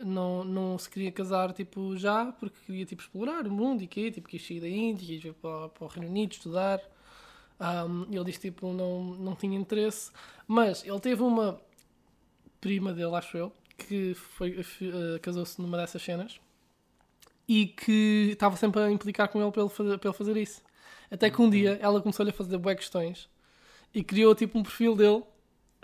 [0.01, 4.11] Não, não se queria casar tipo já porque queria tipo explorar o mundo e quê,
[4.11, 6.81] tipo quis sair da Índia, quis ir para, para o Reino Unido estudar.
[7.59, 10.11] Um, ele disse tipo não, não tinha interesse,
[10.45, 11.61] mas ele teve uma
[12.59, 16.39] prima dele, acho eu, que foi, eh, casou-se numa dessas cenas
[17.47, 20.61] e que estava sempre a implicar com ele para ele fazer, para ele fazer isso.
[21.09, 23.29] Até que um dia ela começou-lhe a fazer bué questões
[23.93, 25.23] e criou tipo um perfil dele.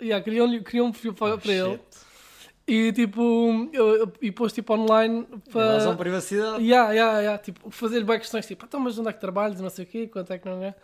[0.00, 1.80] Yeah, criou, criou um perfil para, Oh, para ele.
[2.66, 6.62] E tipo eu- eu- e pôs tipo online para Invasão de privacidade.
[6.64, 7.38] Yeah, yeah, yeah.
[7.42, 9.60] Tipo, fazer bem questões tipo, então, mas onde é que trabalhas?
[9.60, 10.74] Não sei o quê, quanto é que não é?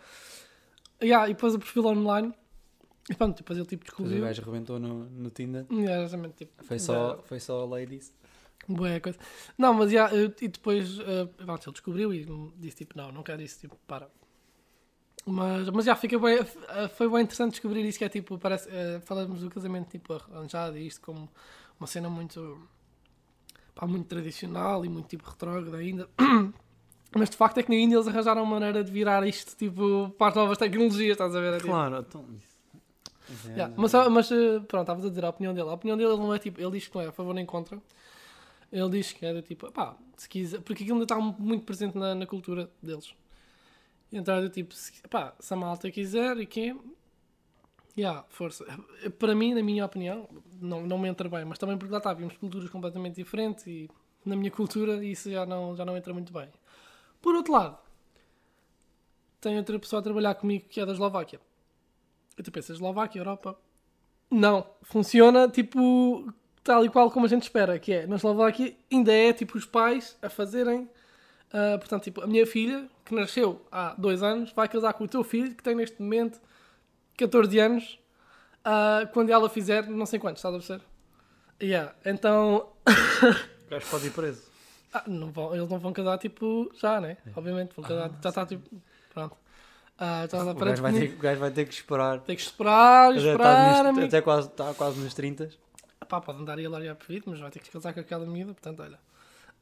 [1.01, 2.33] Yeah, e pôs o perfil online
[3.09, 4.25] e pronto, depois ele tipo Depois o descobriu.
[4.27, 5.65] gajo arrebentou no, no Tinder.
[5.71, 8.13] Yeah, exatamente, tipo, Foi só, foi só ladies.
[8.67, 9.17] Boa coisa.
[9.57, 13.23] Não, mas já, eh, e depois eh, pronto, ele descobriu e disse tipo, não, não
[13.23, 14.09] quero isso, tipo, para.
[15.25, 18.67] Mas, mas já fica bem, eh, foi bem interessante descobrir isso que é tipo, parece,
[18.71, 21.29] eh, falamos do casamento tipo arranjado e isto como
[21.79, 22.61] uma cena muito,
[23.75, 26.09] pá, muito tradicional e muito tipo retrógrada ainda.
[27.15, 30.13] Mas de facto é que na Índia eles arranjaram uma maneira de virar isto tipo
[30.17, 31.53] para as novas tecnologias, estás a ver?
[31.53, 32.25] É, tipo, Claro, então.
[32.45, 32.49] é-
[33.55, 35.69] Yeah, Mas, mas eh, pronto, estavas a dizer a opinião dele.
[35.69, 37.79] A opinião dele não é tipo, ele diz que não é a favor nem contra.
[38.71, 41.95] Ele diz que é do tipo, pá, se quiser, porque aquilo ainda está muito presente
[41.95, 43.13] na, na cultura deles.
[44.11, 46.75] Então é do tipo, se, pá, se a malta quiser e quê,
[47.99, 48.65] yeah, força.
[49.17, 50.27] Para mim, na minha opinião,
[50.61, 53.89] não, não me entra bem, mas também porque lá está, vimos culturas completamente diferentes e
[54.25, 56.47] na minha cultura isso já não, já não entra muito bem.
[57.21, 57.77] Por outro lado,
[59.41, 61.39] tem outra pessoa a trabalhar comigo que é da Eslováquia.
[62.37, 63.57] E tu pensas, Eslováquia, Europa?
[64.31, 66.31] Não, funciona tipo
[66.63, 69.65] tal e qual como a gente espera, que é na Eslováquia ainda é tipo os
[69.65, 70.89] pais a fazerem.
[71.51, 75.07] ah, portanto, tipo, a minha filha, que nasceu há dois anos, vai casar com o
[75.07, 76.39] teu filho, que tem neste momento
[77.19, 77.99] 14 anos,
[78.63, 80.83] ah, quando ela fizer não sei quantos, estás a perceber?
[81.61, 81.93] Yeah.
[82.05, 82.69] Então,
[83.67, 84.43] O gajo pode ir preso.
[84.93, 87.17] ah, não vão, eles não vão casar tipo já, né?
[87.35, 88.69] Obviamente, vão casar, já está tipo.
[89.13, 89.35] Pronto.
[89.97, 92.19] Ah, já está O gajo, vai ter, o gajo vai ter que esperar.
[92.21, 94.05] Tem que esperar, Já está esperar, nos- amigo.
[94.07, 95.49] até quase, está quase nos 30.
[96.07, 98.53] Pá, pode andar aí a largar por mas vai ter que casar com aquela miúda,
[98.53, 98.97] portanto, olha.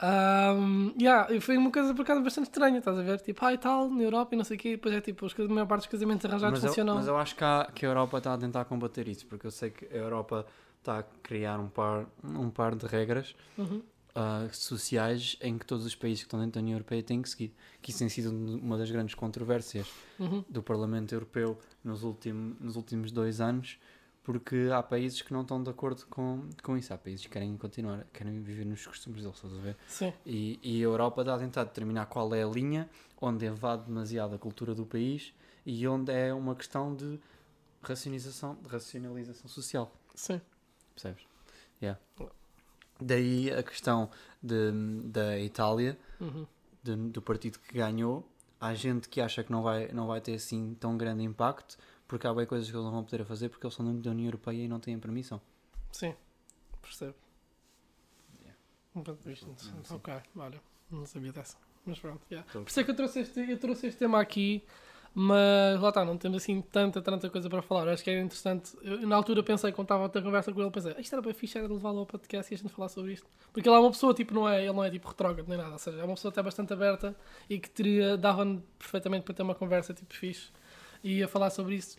[0.01, 3.19] Um, yeah, e foi uma coisa por acaso bastante estranha, estás a ver?
[3.19, 5.33] Tipo, ah e tal, na Europa e não sei o quê, depois é tipo, os,
[5.39, 6.95] a maior parte dos casamentos arranjados Mas eu, funcionam.
[6.95, 9.51] mas eu acho que, há- que a Europa está a tentar combater isso, porque eu
[9.51, 10.45] sei que a Europa
[10.79, 13.81] está a criar um par, um par de regras Uhum.
[14.13, 17.29] ah, sociais em que todos os países que estão dentro da União Europeia têm que
[17.29, 17.51] seguir.
[17.81, 19.87] Que isso tem sido uma das grandes controvérsias
[20.19, 20.43] Uhum.
[20.47, 23.79] do Parlamento Europeu nos, ultim, nos últimos dois anos,
[24.27, 26.93] porque há países que não estão de acordo com, com isso.
[26.93, 29.77] Há países que querem continuar, querem viver nos costumes deles, estás a ver?
[29.87, 32.89] Sim, E, e a Europa está a tentar determinar qual é a linha
[33.21, 35.33] onde invade demasiado a cultura do país
[35.65, 37.17] e onde é uma questão de
[37.81, 39.95] racionalização, de racionalização social.
[40.13, 40.41] Sim.
[40.93, 41.23] Percebes?
[41.81, 41.97] Yeah.
[42.99, 44.09] Daí a questão
[44.43, 44.71] de,
[45.05, 46.45] da Itália, Uhum.
[46.83, 48.27] de- do partido que ganhou.
[48.59, 51.77] Há gente que acha que não vai, não vai ter assim tão grande impacto,
[52.07, 54.11] porque há bem coisas que eles não vão poder fazer porque eles são dentro da
[54.11, 55.41] União Europeia e não têm permissão.
[55.91, 56.13] Sim.
[56.81, 57.15] Percebo.
[58.41, 58.57] Yeah.
[59.95, 60.61] Ok, olha.
[60.89, 61.57] Não sabia dessa.
[61.85, 62.47] Mas pronto, yeah.
[62.51, 64.63] Tô- Por isso é que eu trouxe este, eu trouxe este tema aqui,
[65.13, 67.87] mas lá está, não temos assim tanta, tanta coisa para falar.
[67.89, 68.77] Acho que era interessante.
[68.81, 71.21] Eu, na altura pensei, quando estava a ter conversa com ele, pensei, "Ah, isto era
[71.21, 73.27] bem fixe, era de levá-lo ao podcast e a gente falar sobre isto.
[73.53, 75.71] Porque ele é uma pessoa, tipo, não é, ele não é tipo retrógrado nem nada,
[75.71, 77.15] ou seja, é uma pessoa até bastante aberta
[77.49, 78.45] e que teria, dava
[78.77, 80.51] perfeitamente para ter uma conversa tipo fixe
[81.07, 81.97] e a falar sobre isso.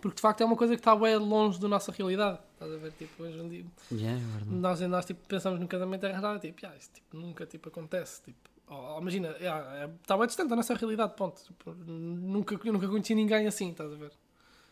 [0.00, 2.38] Porque de facto é uma coisa que está bem longe da nossa realidade.
[2.54, 2.92] Estás a ver?
[2.92, 6.74] Tipo, hoje em dia, Yeah, é nós, nós tipo, pensamos no casamento arranjado, tipo, ah,
[6.78, 8.22] isso tipo, nunca tipo, acontece.
[8.22, 11.42] Tipo, oh, imagina, yeah, é, está bem distante da nossa realidade, ponto.
[11.44, 14.12] Tipo, nunca, eu nunca conheci ninguém assim, estás a ver?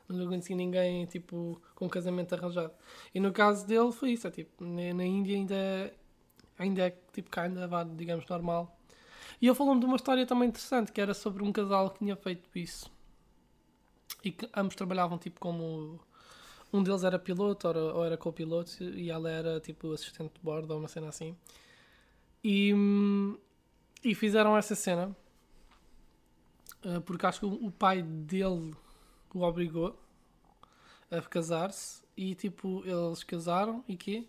[0.09, 2.73] Nunca conheci ninguém tipo, com um casamento arranjado.
[3.15, 5.95] E no caso dele foi isso, é, tipo, na, na Índia ainda é,
[6.59, 8.75] ainda é tipo, cá ainda vá, digamos, normal.
[9.39, 12.17] E ele falou-me de uma história também interessante, que era sobre um casal que tinha
[12.17, 12.91] feito isso.
[14.25, 16.01] E que ambos trabalhavam tipo como
[16.73, 20.41] um deles era piloto ou era, ou era copiloto e ela era tipo assistente de
[20.41, 21.37] bordo ou uma cena assim.
[22.43, 22.73] E,
[24.05, 25.15] e fizeram essa cena
[26.83, 28.75] eh, porque acho que o pai dele
[29.35, 29.99] o obrigou
[31.11, 34.27] a casar-se e tipo eles casaram e quê?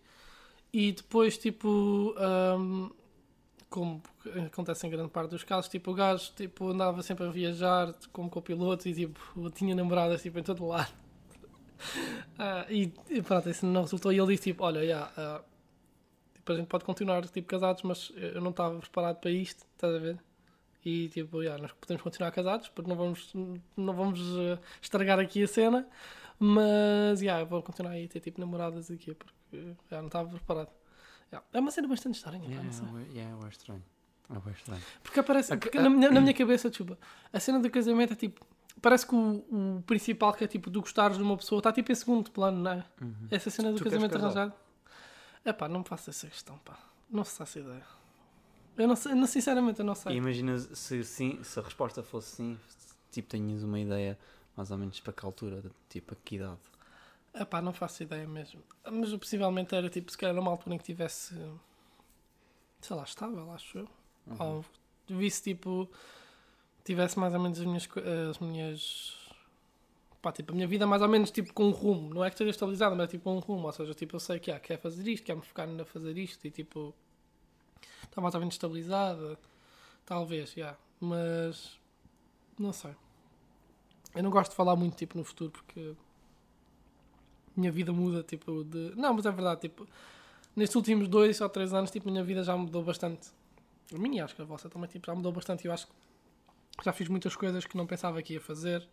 [0.74, 2.16] E depois tipo
[2.58, 2.92] hum,
[3.72, 4.04] como
[4.48, 8.30] acontece em grande parte dos casos, tipo o gajo tipo, andava sempre a viajar como
[8.30, 10.94] copiloto e tipo tinha namoradas tipo, em todo lado.
[12.38, 14.14] Ah, e, e pronto, isso não resultou.
[14.14, 15.42] E ele disse: tipo, Olha, yeah, ah,
[16.36, 19.96] tipo, a gente pode continuar tipo, casados, mas eu não estava preparado para isto, estás
[19.96, 20.20] a ver?
[20.86, 23.34] E tipo, yeah, nós podemos continuar casados, porque não vamos,
[23.76, 25.88] não vamos ah, estragar aqui a cena,
[26.38, 30.70] mas yeah, vou continuar a ter tipo namoradas aqui, porque já não estava preparado.
[31.32, 31.48] Yeah.
[31.54, 32.88] É uma cena bastante estranha, Yeah, não sei.
[32.88, 33.84] é yeah, é bué estranho.
[34.30, 34.82] É estranho.
[35.04, 35.56] Porque aparece.
[35.58, 36.98] Porque a- na, minha- na minha cabeça, desculpa,
[37.32, 38.46] a cena do casamento é tipo.
[38.82, 41.92] Parece que o, o principal, que é tipo, tu gostares de uma pessoa, está tipo
[41.92, 42.86] em segundo plano, não é?
[43.02, 43.28] Uhum.
[43.30, 44.54] Essa cena do Tu casamento arranjado.
[45.44, 46.80] É pá, não me faço essa questão, pá.
[47.10, 47.84] Não se faço ideia.
[48.78, 50.16] Eu não sei, não, sinceramente, eu não E sei.
[50.16, 52.60] imagina se, sim, se a resposta fosse sim,
[53.12, 54.18] tipo, tenhas uma ideia
[54.56, 56.60] mais ou menos para que altura, tipo, a que idade.
[57.34, 58.62] É pá, não faço ideia mesmo.
[58.90, 61.36] Mas possivelmente era tipo, se calhar numa altura em que tivesse.
[62.82, 63.88] sei lá, estável, acho eu.
[64.28, 64.58] Uhum.
[64.58, 64.66] Ou
[65.08, 65.90] visse tipo.
[66.84, 67.90] tivesse mais ou menos as minhas.
[68.30, 69.22] as minhas
[70.22, 72.14] pá, tipo, a minha vida mais ou menos tipo com um rumo.
[72.14, 73.66] Não é que esteja estabilizada, mas é tipo com um rumo.
[73.66, 76.18] Ou seja, tipo, eu sei que ah, quer fazer isto, quer me focar a fazer
[76.18, 76.94] isto e tipo.
[78.04, 79.38] está mais ou menos estabilizada.
[80.06, 80.78] Talvez, já.
[81.00, 81.80] Mas.
[82.60, 82.96] não sei.
[84.14, 85.96] Eu não gosto de falar muito tipo no futuro porque.
[87.56, 88.94] Minha vida muda, tipo, de.
[88.96, 89.88] Não, mas é verdade, tipo.
[90.56, 93.30] Nestes últimos dois ou três anos, tipo, a minha vida já mudou bastante.
[93.94, 95.66] A minha, e acho que a vossa também, tipo, já mudou bastante.
[95.66, 95.94] Eu acho que
[96.84, 98.86] já fiz muitas coisas que não pensava que ia fazer.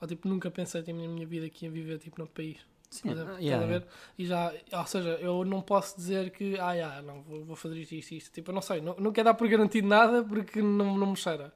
[0.00, 2.58] Ou, tipo, nunca pensei tipo, na minha vida que ia viver, tipo, noutro país.
[2.92, 3.66] Sim, exemplo, estás yeah, yeah.
[3.66, 3.86] ver?
[4.18, 7.78] E já, ou seja, eu não posso dizer que, ah, yeah, não, vou, vou fazer
[7.78, 8.32] isto, isto, isto.
[8.32, 11.16] Tipo, eu não sei, não, não quero dar por garantido nada porque não, não me
[11.16, 11.52] cheira.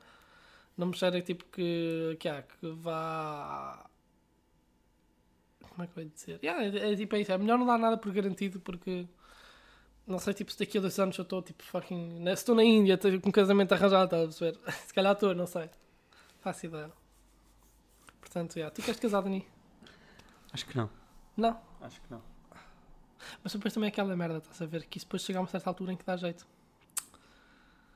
[0.79, 3.85] Não me cheira, tipo, que, que, ah, que vá.
[5.77, 6.41] Como é que eu ia dizer?
[6.43, 7.33] Yeah, é, é, tipo, é isso.
[7.33, 9.07] É melhor não dar nada por garantido porque.
[10.07, 12.21] Não sei, tipo, se daqui a dois anos eu estou, tipo, fucking.
[12.21, 14.73] né, Se estou na Índia, com um casamento arranjado, estás a perceber?
[14.87, 15.69] Se calhar estou, não sei.
[16.41, 16.91] Faço ideia.
[18.21, 18.75] Portanto, yeah.
[18.75, 19.47] tu queres casar, Dani?
[20.51, 20.89] Acho que não.
[21.37, 21.61] Não.
[21.83, 22.23] Acho que não.
[23.43, 24.87] Mas depois também é aquela merda, estás a ver?
[24.87, 26.47] Que isso depois chega a uma certa altura em que dá jeito.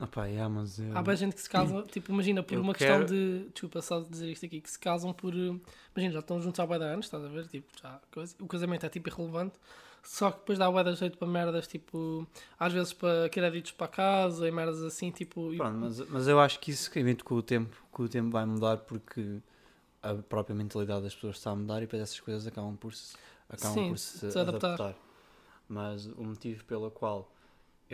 [0.03, 0.97] Ah pá, yeah, mas eu...
[0.97, 3.49] Há bem gente que se casa, tipo, imagina, por eu uma quero- questão de.
[3.51, 5.31] Desculpa só dizer isto aqui, que se casam por.
[5.33, 5.55] eh,
[5.95, 7.45] Imagina, já estão juntos há de anos, estás a ver?
[7.47, 9.59] Tipo, já, coisa- o casamento é tipo irrelevante.
[10.03, 12.27] Só que depois dá bué de jeito para merdas, tipo,
[12.59, 15.55] às vezes para créditos para casa e merdas assim, tipo.
[15.55, 18.43] Pronto, mas, mas eu acho que isso realmente com o tempo, com o tempo vai
[18.43, 19.37] mudar porque
[20.01, 23.15] a própria mentalidade das pessoas está a mudar e depois essas coisas acabam por se,
[23.47, 24.69] acabam Sim, por se, se adaptar.
[24.73, 24.95] adaptar.
[25.69, 27.31] Mas o motivo pelo qual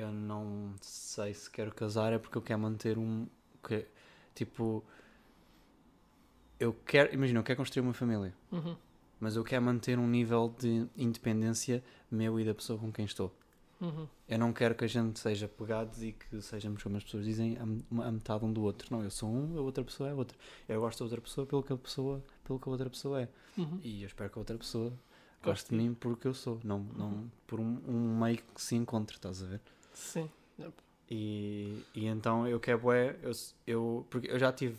[0.02, 3.28] eu não sei se quero casar é porque eu quero manter um.
[3.66, 3.86] Que,
[4.36, 4.84] tipo.
[6.60, 7.14] Eu quero.
[7.14, 8.76] Imagina, eu quero construir uma família, Uhum,
[9.20, 13.32] mas eu quero manter um nível de independência meu e da pessoa com quem estou.
[13.80, 14.08] uhum.
[14.28, 17.58] Eu não quero que a gente seja pegados e que sejamos, como as pessoas dizem,
[17.60, 18.88] a, me- a metade um do outro.
[18.92, 20.38] Não, eu sou um, a outra pessoa é outra.
[20.68, 23.30] Eu gosto da outra pessoa pelo que a pessoa, pelo que a outra pessoa é.
[23.58, 23.80] uhum.
[23.84, 24.92] E eu espero que a outra pessoa
[25.44, 28.76] Goste de de mim porque eu sou, não, não por um, um meio que se
[28.76, 29.62] encontre, estás a ver?
[29.98, 30.30] Sim.
[30.60, 30.74] Yep.
[31.10, 33.32] E, e então eu quero é eu,
[33.66, 34.78] eu porque eu já tive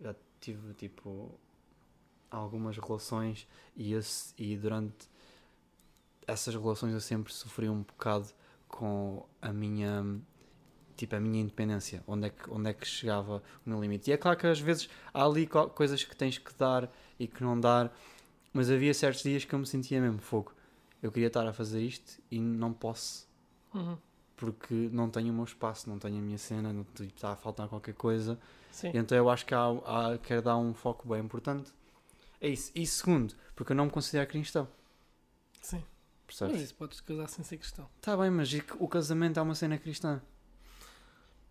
[0.00, 1.30] já tive tipo
[2.30, 5.08] algumas relações e, esse, e durante
[6.26, 8.28] essas relações eu sempre sofri um bocado
[8.68, 10.04] com a minha
[10.96, 14.10] tipo a minha independência, onde é que, onde é que chegava o meu limite.
[14.10, 17.26] E é claro que às vezes há ali co- coisas que tens que dar e
[17.28, 17.92] que não dar,
[18.52, 20.52] mas havia certos dias que eu me sentia mesmo fogo.
[21.02, 23.28] Eu queria estar a fazer isto e não posso
[23.74, 23.98] Uhum.
[24.46, 27.36] Porque não tenho o meu espaço, não tenho a minha cena, não, tipo, está a
[27.36, 28.36] faltar qualquer coisa.
[28.72, 28.90] Sim.
[28.92, 31.70] Então eu acho que há, há, quero dar um foco bem importante.
[32.40, 32.72] É isso.
[32.74, 34.66] E segundo, porque eu não me considero cristão.
[35.60, 35.84] Sim.
[36.26, 36.54] Percebes?
[36.54, 37.88] Mas isso podes casar sem ser cristão.
[37.98, 38.50] Está bem, mas
[38.80, 40.20] o casamento é uma cena cristã.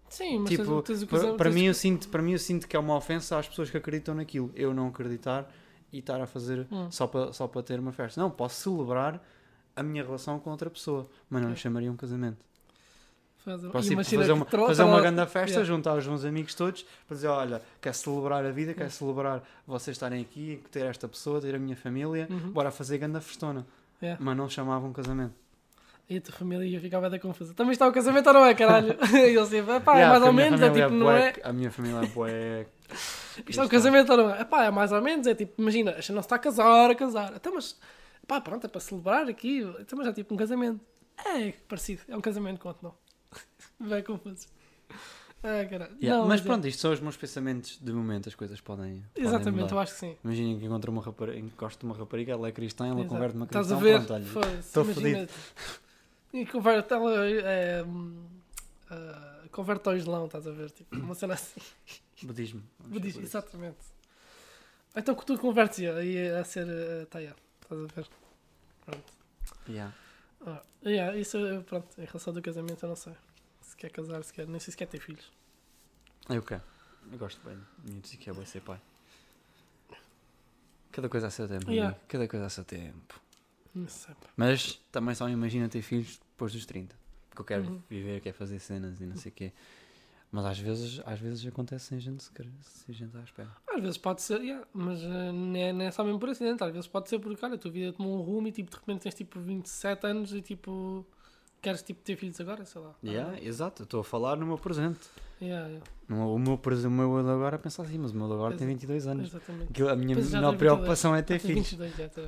[0.10, 2.68] Sim, mas tipo, tens, tens casamento- para mim o- eu sinto, para mim eu sinto
[2.68, 4.52] que é uma ofensa às pessoas que acreditam naquilo.
[4.56, 5.50] Eu não acreditar
[5.94, 6.92] e estar a fazer Hum.
[6.92, 8.20] só para só para ter uma festa.
[8.20, 9.26] Não, posso celebrar
[9.74, 11.62] a minha relação com outra pessoa, mas não Ok.
[11.62, 12.44] chamaria um casamento.
[13.44, 15.64] Faz- Posso fazer uma, tro- fazer uma grande festa, Yeah.
[15.66, 19.96] juntar os meus amigos todos para dizer: olha, quer celebrar a vida, quer celebrar vocês
[19.98, 22.52] estarem aqui, ter esta pessoa, ter a minha família, Uhum.
[22.52, 23.66] bora fazer grande festona.
[24.02, 24.24] Yeah.
[24.24, 25.34] Mas não chamavam um casamento.
[26.10, 27.54] E a tua família ia ficar bem confusa.
[27.54, 28.96] Também está o casamento ou não é, caralho?
[29.16, 31.34] e ele sempre, pá, é Yeah, mais porque ou menos, é família tipo, não bué-
[31.38, 31.48] é?
[31.50, 32.66] A minha família é bué.
[33.48, 34.44] Isto é um casamento ou não é?
[34.44, 36.92] Pá, é mais ou menos, é tipo, imagina, a gente não se está a casar,
[36.92, 37.32] a casar.
[37.36, 37.80] Então, mas,
[38.28, 39.60] pá, pronto, é para celebrar aqui.
[39.80, 40.80] Então, mas é tipo um casamento.
[41.24, 42.94] É parecido, é um casamento, conto não.
[43.88, 44.48] Vai confuso.
[45.44, 45.96] Ah, caralho.
[46.00, 49.02] Yeah, Não, mas é- pronto, isto são os meus pensamentos de momento, as coisas podem.
[49.14, 49.76] podem Exatamente, mudar.
[49.76, 50.18] eu acho que sim.
[50.24, 53.10] Imaginem que encontro uma rapariga, encosto de uma rapariga, ela é cristã, ela Exato.
[53.10, 54.06] converte uma Estás cristã, a ver?
[54.06, 54.26] pronto, olha.
[54.26, 55.28] Foda-se, estou imagina.
[56.34, 57.84] E converte ela, é,
[58.92, 60.70] ah, converte ao Islão, estás a ver?
[60.70, 61.60] Tipo, uma cena assim.
[62.22, 62.62] Budismo.
[62.80, 63.80] Budismo, exatamente.
[64.96, 68.08] Então que tu convertes aí a ser uh, taia, estás a ver?
[68.86, 69.14] Pronto.
[69.68, 69.94] Yeah.
[70.46, 73.14] Ah, yeah, isso, eh, pronto, em relação do casamento eu não sei.
[73.82, 75.32] Quer casar, se quer, nem sei se quer ter filhos.
[76.30, 76.62] Eu quero.
[77.12, 78.80] Eu gosto bem de miúdos e quero bem ser pai.
[80.92, 81.96] Cada coisa a seu tempo, Yeah.
[81.96, 82.06] amigo.
[82.08, 83.20] Cada coisa a seu tempo.
[84.38, 86.96] Mas também só imagina ter filhos depois dos 30.
[87.30, 87.82] Porque eu quero Uhum.
[87.90, 89.52] viver, quero fazer cenas e não sei o quê.
[90.32, 92.24] Mas às vezes, às vezes acontece sem gente,
[92.62, 93.50] sem gente à espera.
[93.68, 96.64] Às vezes pode ser, yeah, mas eh, não, é, não é só mesmo por acidente.
[96.64, 98.78] Às vezes pode ser porque, olha, a tua vida tomou um rumo e tipo, de
[98.78, 101.04] repente tens tipo 27 anos e tipo,
[101.62, 102.94] queres tipo ter filhos agora, sei lá.
[103.04, 105.00] Yeah, exato, eu estou a falar no meu presente.
[105.42, 108.56] Yeah, yeah, No, o meu presente, o meu agora pensa assim, mas o meu agora
[108.56, 109.30] tem Exa- 22 anos.
[109.30, 109.72] exatamente.
[109.72, 110.58] Aquilo- a minha menor tem 22.
[110.58, 111.72] preocupação é ter Ah, tem filhos.
[111.72, 112.22] 22, já, tá.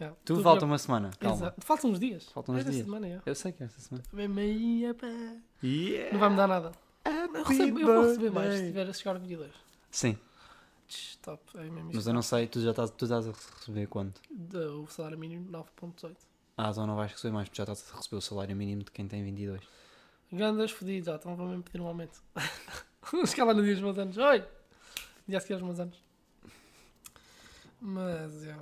[0.00, 0.16] Yeah.
[0.24, 1.36] Tu Tô falta uma semana, calma.
[1.36, 1.60] Exato.
[1.64, 2.24] Faltam uns dias.
[2.30, 2.84] Faltam uns Esta dias.
[2.84, 3.22] Semana.
[3.24, 4.04] Eu sei que é esta semana.
[4.12, 5.06] Mesmo aí, epá.
[5.62, 6.12] Yeah.
[6.12, 6.72] Não vai me dar nada.
[7.04, 9.52] Eu, recebo, eu vou receber mais se estiver a chegar ao 22.
[9.90, 10.18] Sim,
[11.22, 14.20] Top, é mas eu não sei, tu já estás, tu estás a receber quanto?
[14.82, 16.14] O salário mínimo 9.18.
[16.56, 18.90] Ah, então não vais receber mais, porque já estás a receber o salário mínimo de
[18.90, 19.60] quem tem 22.
[20.32, 22.22] Grandes fodidos, ah, então vão mesmo pedir um aumento.
[23.26, 24.16] Chegar lá no dia dos meus anos.
[24.16, 24.44] Oi!
[25.26, 26.02] Dia a seguir aos meus anos.
[27.80, 28.56] Mas, é.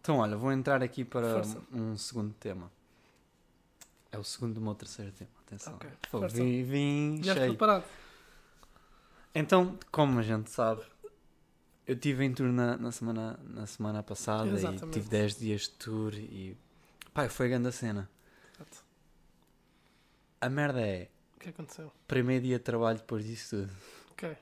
[0.00, 1.62] Então, olha, vou entrar aqui para Força.
[1.72, 2.70] um segundo tema.
[4.10, 5.74] É o segundo do meu terceiro tema, atenção.
[5.74, 6.36] Ok, Pô, força.
[6.36, 7.56] vim, vim Já estou cheio.
[7.56, 7.84] preparado.
[9.34, 10.82] Então, como a gente sabe,
[11.86, 14.92] eu tive em tour na, na, semana, na semana passada e Exatamente.
[14.92, 16.56] tive 10 dias de tour e.
[17.14, 18.08] Pai, foi a grande cena.
[18.54, 18.84] Exato.
[20.40, 21.92] A merda é, O que aconteceu?
[22.08, 23.72] primeiro dia de trabalho depois disso tudo.
[24.12, 24.36] Ok,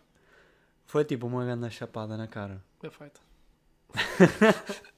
[0.87, 2.63] Foi tipo uma grande chapada na cara.
[2.81, 3.21] perfeito.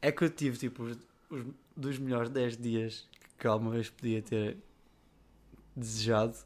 [0.00, 0.96] É que eu tive tipo os,
[1.28, 1.44] os
[1.76, 4.56] dos melhores 10 dias que alguma vez podia ter
[5.74, 6.36] desejado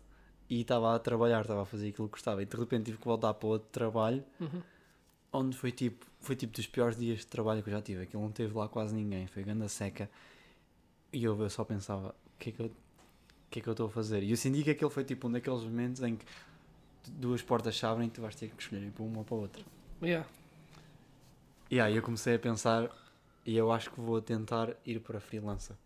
[0.48, 3.04] e estava a trabalhar, estava a fazer aquilo que gostava e de repente tive que
[3.04, 4.62] voltar para outro trabalho Uhum.
[5.32, 8.02] onde foi tipo, foi tipo dos piores dias de trabalho que eu já tive.
[8.02, 10.08] Aquilo não teve lá quase ninguém, foi ganda seca
[11.12, 12.70] e eu, eu só pensava, o que é que eu
[13.50, 14.22] que é que eu estou a fazer?
[14.22, 16.24] E eu senti que aquele foi tipo um daqueles momentos em que
[17.06, 19.40] duas portas se abrem e tu vais ter que escolher para uma ou para a
[19.40, 19.62] outra.
[20.02, 20.26] Yeah.
[21.70, 22.90] E aí eu comecei a pensar
[23.44, 25.76] e eu acho que vou tentar ir para freelancer.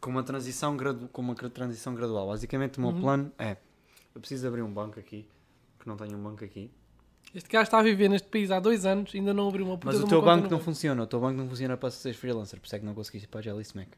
[0.00, 2.26] Com uma transição, gradu com uma transição gradual.
[2.26, 3.00] Basicamente o meu Uhum.
[3.00, 3.56] plano é
[4.12, 5.28] eu preciso abrir um banco aqui,
[5.78, 6.70] que não tenho um banco aqui.
[7.36, 9.92] Este gajo está a viver neste país há dois anos ainda não abriu uma puta
[9.92, 12.64] Mas o teu banco não funciona, o teu banco não funciona para ser freelancer, por
[12.66, 13.90] isso é que não conseguiste ir para a Jelly Smack.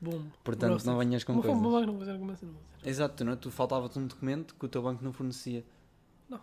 [0.00, 0.24] Boom.
[0.42, 1.52] Portanto, não venhas com coisas.
[1.52, 2.90] banco não funciona como assim, não funciona.
[2.90, 5.64] Exato, tu, não, tu faltava-te um documento que o teu banco não fornecia.
[6.28, 6.40] Não.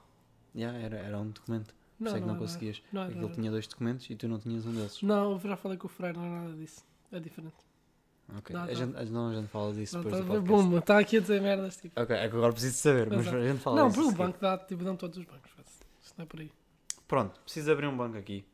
[0.55, 2.81] Yeah, era, era um documento, por Não, isso é que não, não, conseguias.
[2.93, 5.01] não, ele tinha dois documentos e tu não tinhas um desses.
[5.01, 6.85] não, eu já falei com o Freire, não é nada disso.
[7.11, 7.55] É diferente.
[8.37, 10.67] Ok, Não, a, gente, a, não, a gente fala disso Não, depois tá do podcast.
[10.69, 11.99] boom, está aqui a dizer merdas tipo.
[11.99, 13.35] Ok, é que agora preciso saber, mas Exato.
[13.35, 14.17] a gente fala Não, porque o seguir.
[14.17, 15.49] banco dá, tipo, dão todos os bancos.
[16.23, 16.51] É por aí.
[17.07, 18.45] Pronto, preciso abrir um banco aqui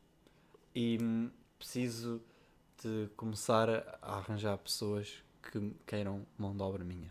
[0.74, 2.22] e hum, preciso
[2.82, 3.68] de começar
[4.02, 7.10] a arranjar pessoas que queiram mão de obra minha.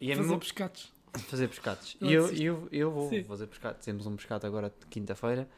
[0.00, 0.92] E a Fazer meu- pescados.
[1.28, 1.96] fazer pescados.
[2.00, 3.24] Eu E eu, eu, eu vou Sim.
[3.24, 3.78] fazer pescado.
[3.82, 5.48] Temos um pescado agora de quinta-feira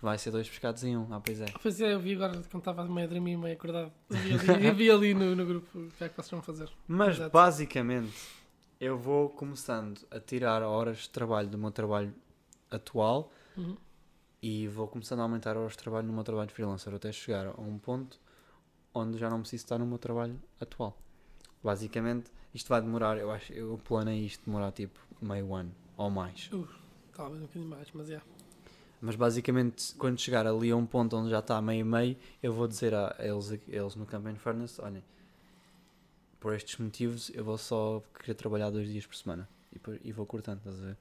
[0.00, 1.12] Vai ser dois pescados em um.
[1.12, 1.46] Ah, pois é.
[1.60, 3.92] Pois é, eu vi agora quando estava meio a dormir, meio acordado.
[4.08, 6.40] Eu vi ali, eu vi ali no, no grupo o que é que vocês vão
[6.40, 6.70] fazer.
[6.86, 7.32] Mas Exato.
[7.32, 8.16] basicamente
[8.80, 12.14] eu vou começando a tirar horas de trabalho do meu trabalho
[12.70, 13.76] atual Uhum.
[14.42, 17.60] e vou começando a aumentar horas de trabalho no meu trabalho freelancer até chegar a
[17.60, 18.20] um ponto
[18.94, 20.96] onde já não preciso estar no meu trabalho atual.
[21.62, 26.48] Basicamente, isto vai demorar, eu acho, eu planei isto demorar tipo meio ano ou mais.
[27.14, 28.20] Talvez um bocadinho mais, mas é.
[29.00, 32.66] Mas basicamente, quando chegar ali a um ponto onde já está meio meio, eu vou
[32.68, 35.02] dizer a eles, eles no Campaign Furnace, olhem,
[36.40, 39.48] por estes motivos eu vou só querer trabalhar dois dias por semana.
[39.72, 40.96] E, por- e vou cortando, estás a ver?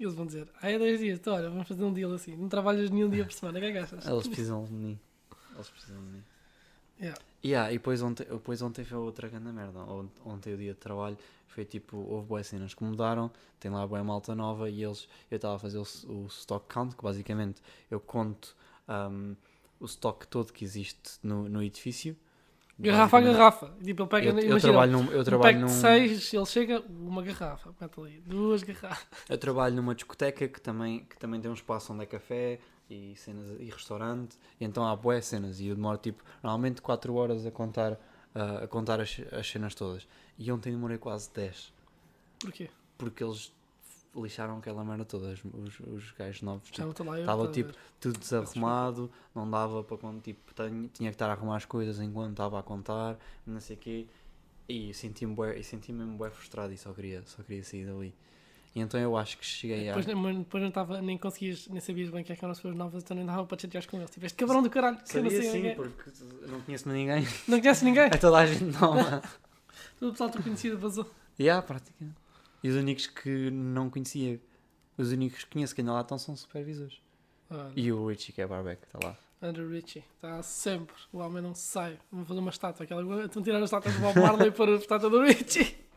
[0.00, 2.34] E eles vão dizer, ah, é dois dias, então olha, vamos fazer um deal assim.
[2.34, 4.06] Não trabalhas nenhum dia por semana, o que é que achas?
[4.06, 4.98] Eles precisam de mim.
[5.54, 6.22] Eles precisam de mim.
[6.98, 7.20] Yeah.
[7.44, 9.78] Yeah, e depois ontem, depois ontem foi outra grande merda.
[9.80, 13.86] Ont- Ontem o dia de trabalho foi tipo, houve boas cenas que mudaram, tem lá
[13.86, 17.60] boa malta nova e eles, eu estava a fazer o, o stock count, que basicamente
[17.90, 18.56] eu conto
[18.88, 19.34] um,
[19.78, 22.16] o stock todo que existe no, no edifício.
[22.80, 23.74] Garrafa a garrafa.
[23.82, 27.22] Tipo, ele pega, Eu, eu imagina, trabalho num, eu trabalho num, seis, ele chega, uma
[27.22, 29.06] garrafa, mete ali, duas garrafas.
[29.28, 32.58] eu trabalho numa discoteca que também, que também tem um espaço onde é café
[32.88, 37.14] e cenas e restaurante, e então há boas cenas e eu demoro tipo, normalmente 4
[37.14, 37.98] horas a contar,
[38.34, 40.08] ah, a contar as, as cenas todas.
[40.38, 41.72] E ontem demorei quase 10.
[42.40, 42.70] Porquê?
[43.00, 43.50] porque eles
[44.14, 46.68] lixaram aquela merda toda, os, os, os gajos novos.
[46.68, 47.24] Já Tipo, não estou lá eu.
[47.26, 51.28] Tava, estás a tipo, tudo desarrumado, não dava para quando tipo, tenho- tinha que estar
[51.28, 54.06] a arrumar as coisas enquanto estava a contar, não sei o quê.
[54.68, 55.34] E senti-me
[55.64, 58.14] senti-me mesmo bué frustrado e só queria, só queria sair dali.
[58.72, 59.96] E então eu acho que cheguei a.
[59.96, 62.58] Depois, nem- depois não estava, nem conseguias, nem sabias bem quem é que eram as
[62.58, 64.10] pessoas novas, então nem dava para te chatear com eles.
[64.10, 65.74] Tipo, este cabrão do caralho, que eu não Sabia sei sim, é.
[65.74, 66.10] porque
[66.42, 67.26] eu não conheço ninguém.
[67.48, 68.04] Não conhece ninguém.
[68.14, 69.22] É toda a gente nova.
[69.98, 71.10] Todo o pessoal que tu conhecido vazou.
[71.38, 72.16] e há, praticamente.
[72.62, 74.40] E os únicos que não conhecia,
[74.96, 77.00] os únicos que conheço que ainda lá estão são supervisores.
[77.48, 79.16] Olha, E o Richie, que é barbeque, está lá.
[79.42, 80.94] Andrew Ritchie, está sempre.
[81.10, 81.98] O homem não sai.
[82.12, 82.84] Vamos fazer uma estátua.
[82.84, 83.24] Aquela...
[83.24, 85.76] Estão a tirar as estátuas do Bob Marley para a estátua do Ritchie.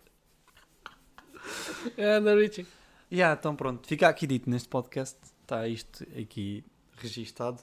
[1.97, 2.65] É Andrew Ritchie.
[3.11, 6.63] Yeah, então pronto, fica aqui dito neste podcast, está isto aqui
[6.95, 7.61] registado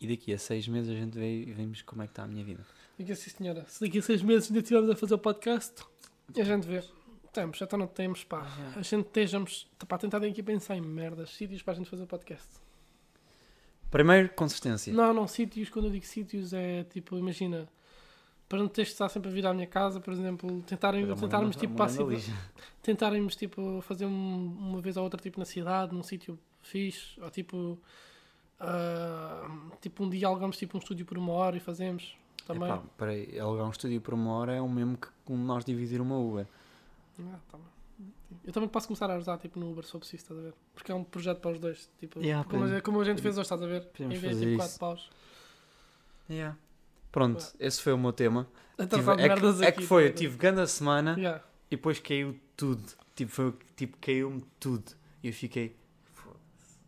[0.00, 2.26] e daqui a seis meses a gente vê e vemos como é que está a
[2.26, 2.66] minha vida.
[2.98, 3.64] Diga assim, senhora.
[3.68, 5.74] Se daqui a seis meses ainda estivermos a fazer o podcast,
[6.36, 6.82] a gente vê.
[7.32, 8.46] Temos, então não temos, pá.
[8.76, 12.06] A gente estejamos, pá, tentar aqui pensar em merdas, sítios para a gente fazer o
[12.06, 12.48] podcast.
[13.90, 14.92] Primeiro, consistência.
[14.92, 17.68] Não, não, sítios, quando eu digo sítios é tipo, imagina,
[18.48, 21.20] para não teres de estar sempre a vir à minha casa, por exemplo, tentarem, Mas
[21.20, 22.34] tentarmos tipo para a cidade-
[22.82, 27.30] tentarmos tipo fazer um- uma vez ou outra tipo na cidade, num sítio fixe, ou
[27.30, 27.78] tipo
[28.58, 29.48] ah,
[29.80, 32.14] tipo um dia alugamos tipo um estúdio por uma hora e fazemos
[32.46, 32.68] também.
[32.68, 36.18] Epá, peraí, alugar um estúdio por uma hora é o mesmo que nós dividir uma
[36.18, 36.46] Uber.
[37.32, 37.58] Ah, tá.
[38.44, 40.54] Eu também posso começar a ajudar tipo no Uber se for preciso, estás a ver?
[40.74, 43.36] Porque é um projeto para os dois, tipo, Yeah, como, a- como a gente fez
[43.36, 43.84] hoje, estás a ver?
[43.86, 44.78] podemos em vez de tipo isso.
[44.78, 45.10] 4 paus.
[46.30, 46.56] Yeah.
[47.12, 48.48] Pronto, esse foi o meu tema.
[48.78, 51.44] Então, Tive- é, merdas que, é aqui, que foi, eu a tive grande semana Yeah.
[51.70, 52.82] e depois caiu tudo.
[53.14, 54.92] Tipo, foi, tipo caiu-me tudo.
[55.22, 55.76] E eu fiquei.
[56.14, 56.78] "Foda-se."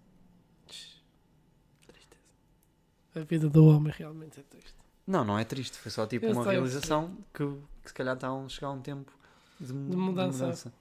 [1.86, 2.22] Tristeza.
[3.14, 4.76] A vida do homem realmente é triste.
[5.06, 7.44] Não, não é triste, foi só tipo Eu uma sei, realização que,
[7.82, 9.12] que se calhar está a chegar um tempo
[9.66, 10.44] de, De mudança.
[10.44, 10.72] mudança.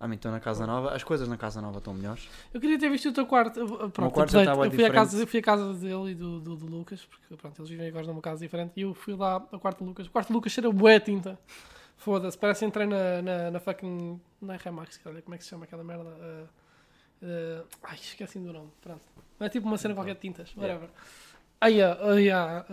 [0.00, 2.28] A mim estou na casa nova, as coisas na casa nova estão melhores.
[2.52, 3.64] Eu queria ter visto o teu quarto.
[3.90, 6.56] Pronto, quarto já estava eu fui, à casa, fui à casa dele e do, do,
[6.56, 8.72] do Lucas, porque pronto, eles vivem agora numa casa diferente.
[8.76, 10.08] E eu fui lá ao quarto do Lucas.
[10.08, 11.38] O quarto do Lucas cheira bué tinta.
[11.96, 14.20] Foda-se, parece que entrei na, na, na fucking.
[14.40, 16.02] Na Remax, olha como é que se chama aquela merda.
[16.02, 16.48] Uh,
[17.24, 18.70] uh, ai, esqueci do nome.
[18.80, 19.02] Pronto.
[19.38, 20.74] Não é tipo uma cena qualquer de tintas, Yeah.
[20.74, 20.90] whatever.
[21.60, 22.64] Ai, ai, ai,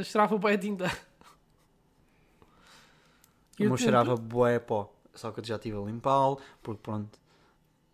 [0.00, 0.90] estrava bué a tinta.
[3.64, 7.18] O meu cheirava bué a pó, só que eu já estive a limpá-lo, porque pronto,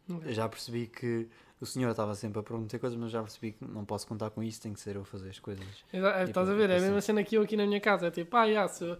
[0.08, 1.26] eu já percebi que
[1.60, 4.42] o senhor estava sempre a prometer coisas, mas já percebi que não posso contar com
[4.42, 5.64] isso, tem que ser eu a fazer as coisas.
[5.92, 6.68] Exa- é, E Estás a ver?
[6.68, 8.08] É a mesma cena que eu aqui na minha casa.
[8.08, 8.98] É tipo, ah, yeah, se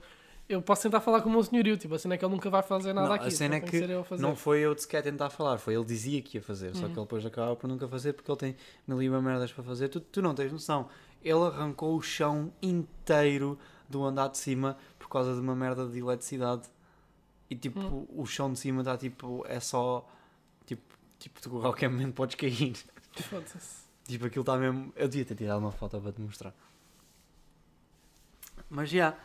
[0.48, 1.76] eu, posso tentar falar com o meu senhorio.
[1.76, 3.26] Tipo, a cena é que ele nunca vai fazer nada Não, aqui.
[3.26, 4.22] a cena então é tem que ser eu a fazer.
[4.22, 6.92] Não foi eu de sequer tentar falar, foi ele dizia que ia fazer, só Uhum.
[6.92, 8.56] que ele depois acaba por nunca fazer porque ele tem
[8.88, 9.88] mil e uma merdas para fazer.
[9.88, 10.88] Tu, tu não tens noção.
[11.22, 13.58] Ele arrancou o chão inteiro
[13.88, 14.76] do andar de cima
[15.14, 16.68] causa de uma merda de eletricidade.
[17.50, 18.06] E tipo, Hum.
[18.10, 20.06] o chão de cima está tipo, é só
[20.66, 20.82] tipo,
[21.18, 22.74] tipo, tu a qualquer momento podes cair.
[23.12, 23.84] Foda-se.
[24.06, 24.92] Tipo, aquilo está mesmo.
[24.96, 26.54] Eu devia ter tirado uma foto para te mostrar.
[28.68, 29.16] Mas já.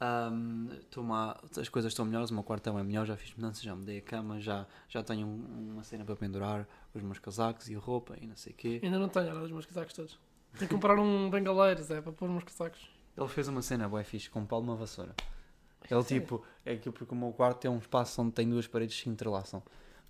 [0.00, 3.60] ahm, tô uma- as coisas estão melhores, o meu quarto é melhor, já fiz mudanças,
[3.62, 7.68] já mudei a cama, já, já tenho um- uma cena para pendurar os meus casacos
[7.68, 8.80] e a roupa e não sei o quê.
[8.80, 10.18] Ainda não tenho, olha os meus casacos todos.
[10.56, 12.88] Tenho que comprar um bengaleiro, Zé, para pôr uns casacos.
[13.18, 15.14] Ele fez uma cena bué fixe com um pau de uma vassoura.
[15.90, 18.96] Ele tipo, é aquilo porque o meu quarto tem um espaço onde tem duas paredes
[18.96, 19.62] que se entrelaçam.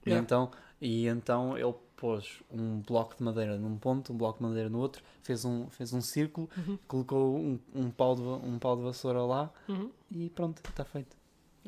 [0.05, 0.23] E, Yeah.
[0.25, 0.51] então,
[0.81, 4.79] e então ele pôs um bloco de madeira num ponto, um bloco de madeira no
[4.79, 6.79] outro, fez um, fez um círculo, Uhum.
[6.87, 9.91] colocou um, um, pau de, va- um pau de vassoura lá Uhum.
[10.11, 11.17] e pronto, está feito.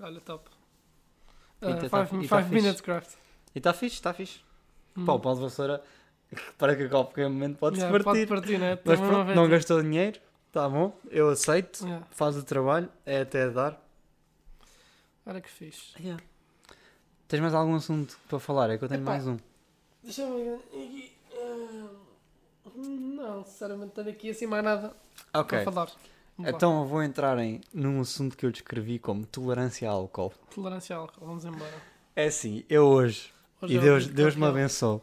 [0.01, 0.49] Olha, top.
[1.61, 2.62] E Uh, tá- five e tá five fixe.
[2.62, 3.14] minutes craft.
[3.55, 4.41] E está fixe, está fixe.
[4.97, 5.05] Hum.
[5.05, 5.82] Pá, o pau de vassoura,
[6.59, 8.26] para que a qualquer momento pode-se Yeah, partir.
[8.26, 8.78] Pode partir, né?
[8.84, 10.18] Mas Também pronto, não vez- gastou dinheiro,
[10.51, 12.07] está bom, eu aceito, Yeah.
[12.11, 13.80] faz o trabalho, é até dar.
[15.24, 15.94] Olha que fixe.
[17.28, 18.70] Tens mais algum assunto para falar?
[18.70, 19.12] É que eu tenho Epá.
[19.12, 19.36] mais um.
[20.03, 21.12] Deixa-me ver aqui.
[21.34, 21.86] ah,
[22.74, 24.96] Não, sinceramente, tenho aqui assim mais nada
[25.32, 25.86] Ok, para falar.
[26.36, 26.57] Vamos lá.
[26.57, 30.32] então eu vou entrar em, num assunto que eu descrevi como tolerância a álcool.
[30.53, 31.74] Tolerância ao álcool, vamos embora.
[32.16, 33.32] É assim, eu hoje,
[33.62, 35.01] Hoje e é Deus, Deus me campeão.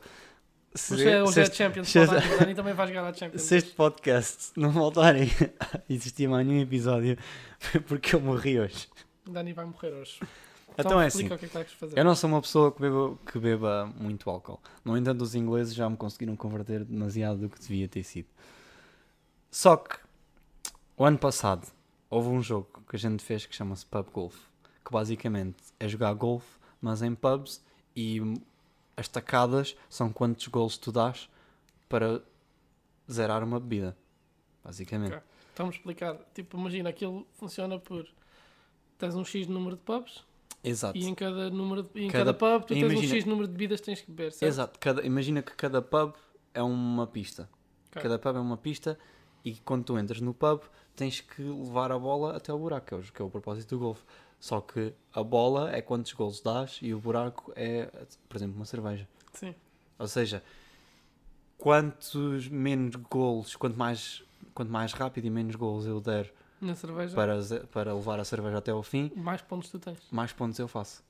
[0.78, 3.42] Se, Hoje é, hoje se é este, Champions, se este- também vai jogar a Champions.
[3.42, 5.28] se este podcast não voltarem
[5.60, 7.18] a existir mais nenhum episódio,
[7.60, 8.88] foi porque eu morri hoje.
[9.28, 10.20] Dani vai morrer hoje.
[10.78, 13.40] Então é explica assim, que é que eu não sou uma pessoa que beba, que
[13.40, 14.62] beba muito álcool.
[14.86, 18.28] No entanto, os ingleses já me conseguiram converter demasiado do que devia ter sido.
[19.50, 19.96] Só que,
[20.96, 21.66] o ano passado,
[22.08, 24.36] houve um jogo que a gente fez que chama-se Pub Golf.
[24.86, 26.48] Que basicamente é jogar golfe,
[26.80, 27.60] mas em pubs
[27.96, 28.22] e
[28.98, 31.30] as tacadas são quantos gols tu dás
[31.88, 32.22] para
[33.10, 33.96] zerar uma bebida.
[34.64, 35.14] Basicamente.
[35.14, 35.24] Ok.
[35.54, 36.18] Então vamos explicar.
[36.34, 38.06] Tipo, imagina, aquilo funciona por...
[38.98, 40.24] Tens um X número de pubs
[40.64, 40.98] Exato.
[40.98, 43.54] e em cada, número de- em Cada- cada, pub tu tens um X número de
[43.54, 44.50] bebidas que tens que beber, certo?
[44.52, 44.80] Exato.
[44.80, 46.14] Cada, imagina que cada pub
[46.54, 47.48] é uma pista.
[47.92, 48.02] Ok.
[48.02, 48.98] Cada pub é uma pista
[49.46, 50.62] e quando tu entras no pub
[50.96, 53.70] tens que levar a bola até o buraco, que é o, que é o propósito
[53.76, 54.04] do golfe.
[54.40, 57.86] Só que a bola é quantos gols dás e o buraco é,
[58.30, 59.08] por exemplo, uma cerveja.
[59.34, 59.54] Sim.
[59.98, 60.44] Ou seja,
[61.58, 64.24] quantos menos gols, quanto mais,
[64.54, 66.32] quanto mais rápido e menos gols eu der
[66.62, 67.40] Na cerveja, para,
[67.72, 69.98] para levar a cerveja até ao fim, mais pontos tu tens.
[70.12, 71.04] mais pontos eu faço.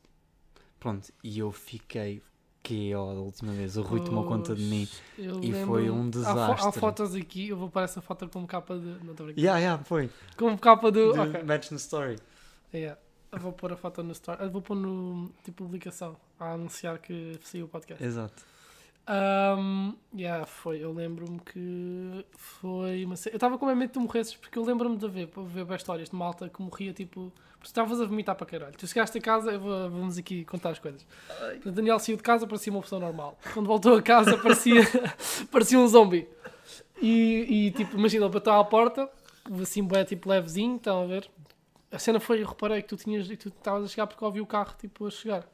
[0.80, 2.22] Pronto, e eu fiquei
[2.64, 4.88] que ó, da última vez, o Rui tomou conta de mim.
[5.18, 6.68] E foi um Há, fo- desastre.
[6.68, 8.86] há fotos aqui, eu vou para essa foto como capa de.
[9.04, 9.40] Não estou brincando.
[9.40, 10.10] Yeah, yeah, foi.
[10.38, 11.14] Como capa do.
[11.14, 11.44] De ok.
[11.44, 12.18] Match no Story.
[12.74, 13.00] Yeah.
[13.32, 14.42] Eu vou pôr a foto no story.
[14.42, 18.04] Eu vou pôr no tipo publicação a anunciar que saiu o podcast.
[18.04, 18.46] Exato.
[19.10, 20.84] Um, yeah, foi.
[20.84, 24.98] Eu lembro-me que foi uma Eu estava com medo de tu morresses porque eu lembro-me
[24.98, 27.32] de ver, ver bem histórias de malta que morria tipo.
[27.54, 28.74] Porque tu estavas a vomitar para caralho.
[28.78, 31.06] Tu chegaste a casa, eu vou, vamos aqui contar as coisas.
[31.66, 33.38] O Daniel saiu de casa, parecia uma pessoa normal.
[33.54, 34.82] Quando voltou a casa, parecia,
[35.52, 36.28] parecia um zombie.
[37.02, 39.10] E, e tipo, imagina, ele bateu à porta,
[39.62, 41.30] assim, bué, tipo levezinho, estão a ver?
[41.92, 44.28] A cena foi, eu reparei que tu tinhas, que tu estavas a chegar porque eu
[44.28, 45.48] ouvi o carro tipo a chegar.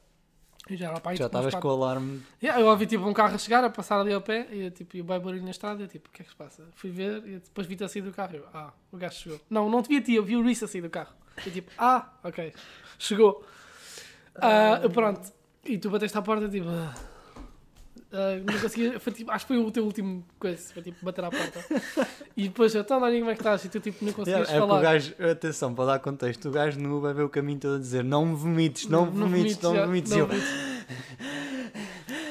[0.69, 2.23] E já era para aí, Já tipo, estavas com o alarme.
[2.41, 4.71] Yeah, eu ouvi tipo um carro a chegar, a passar ali ao pé, e eu,
[4.71, 6.63] tipo, e o barulho na estrada, e eu, tipo, o que é que se passa?
[6.75, 9.41] Fui ver, e depois vi-te a sair do carro, e eu, ah, o gajo chegou.
[9.49, 11.13] Não, não te vi a ti, eu vi o Reese a sair do carro.
[11.45, 12.53] E tipo, ah, ok,
[12.97, 13.45] chegou.
[14.35, 15.33] Ah, pronto,
[15.65, 16.93] e tu bateste à porta, tipo, ah,
[18.13, 21.31] ah, não foi, tipo, acho que foi o teu último coisa, foi tipo, bater à
[21.31, 21.65] porta.
[22.37, 23.65] E depois, eu, então, Dani, como é que estás?
[23.65, 24.81] E tu, tipo, não conseguias Yeah, é que o falar.
[24.81, 28.03] gajo, atenção, para dar contexto, o gajo nu vai ver o caminho todo a dizer
[28.03, 30.11] não me vomites, não, me vomites, não me vomites.
[30.11, 30.49] Não eu, vomites.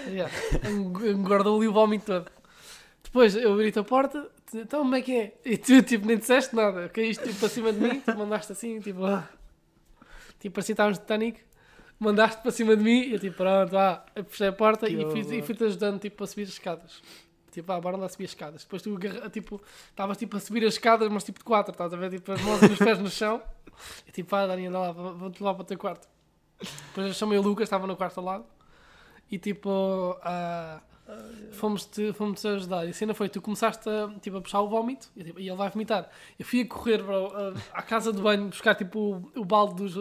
[0.06, 0.32] Yeah,
[0.68, 2.30] eng- Engordou ali o vómito todo.
[3.02, 5.34] Depois eu abri a porta, então como é que é?
[5.44, 8.78] E tu tipo nem disseste nada, caíste tipo para cima de mim, tu mandaste assim,
[8.80, 9.28] tipo, ah.
[10.38, 11.40] tipo parecia que estávamos no Titanic,
[12.02, 13.74] mandaste para cima de mim e eu tipo, pronto,
[14.14, 15.16] eu fechei a porta Que e horror.
[15.16, 17.02] e fui-te ajudando tipo a subir as escadas.
[17.50, 18.62] Tipo, ah, bora lá subir as escadas.
[18.62, 18.98] Depois tu
[19.30, 22.10] tipo, estavas tipo a subir as escadas, mas tipo de quatro, estás a ver?
[22.10, 23.42] Tipo, as mãos e os pés no chão.
[24.06, 26.08] E tipo, ah, Dani, anda lá, vou-te levar para o teu quarto.
[26.60, 28.44] Depois eu chamei o Lucas, estava no quarto ao lado.
[29.30, 30.80] E tipo, ah,
[31.52, 32.86] fomos-te fomos ajudar.
[32.86, 35.48] E a cena foi, tu começaste a, tipo, a puxar o vómito e, tipo, e
[35.48, 36.08] ele vai vomitar.
[36.38, 37.32] Eu fui a correr bro,
[37.72, 38.98] à casa de banho buscar tipo,
[39.34, 39.94] o, o balde dos,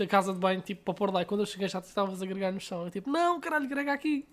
[0.00, 1.22] da casa de banho tipo, para pôr lá.
[1.22, 2.84] E quando eu cheguei já te estavas a agregar no chão.
[2.84, 4.26] Eu tipo, não, caralho, grega aqui.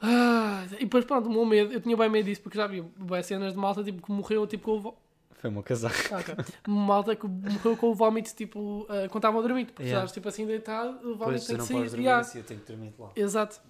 [0.00, 2.82] Ah, e depois pronto, o meu medo, eu tinha bem medo disso porque já vi
[2.82, 4.94] bem cenas de malta tipo, que morreu tipo, com o
[5.32, 6.16] Foi uma casaca.
[6.16, 6.34] ah, ok.
[6.68, 9.66] malta que morreu com o vómito tipo, ah, quando estavam a dormir.
[9.66, 10.00] Porque Yeah.
[10.04, 11.76] estás tipo assim deitado, o vómito Pois, tem que não sair.
[11.76, 12.20] podes dormir Yeah.
[12.20, 13.10] assim, eu tenho que dormir lá.
[13.16, 13.60] Exato.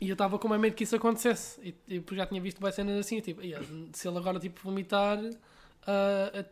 [0.00, 1.60] E eu estava com mais medo que isso acontecesse.
[1.62, 3.20] E, e porque já tinha visto bem cenas assim.
[3.20, 3.60] Tipo, "Ia,
[3.92, 5.16] se ele agora tipo, vomitar,
[5.86, 6.44] ah,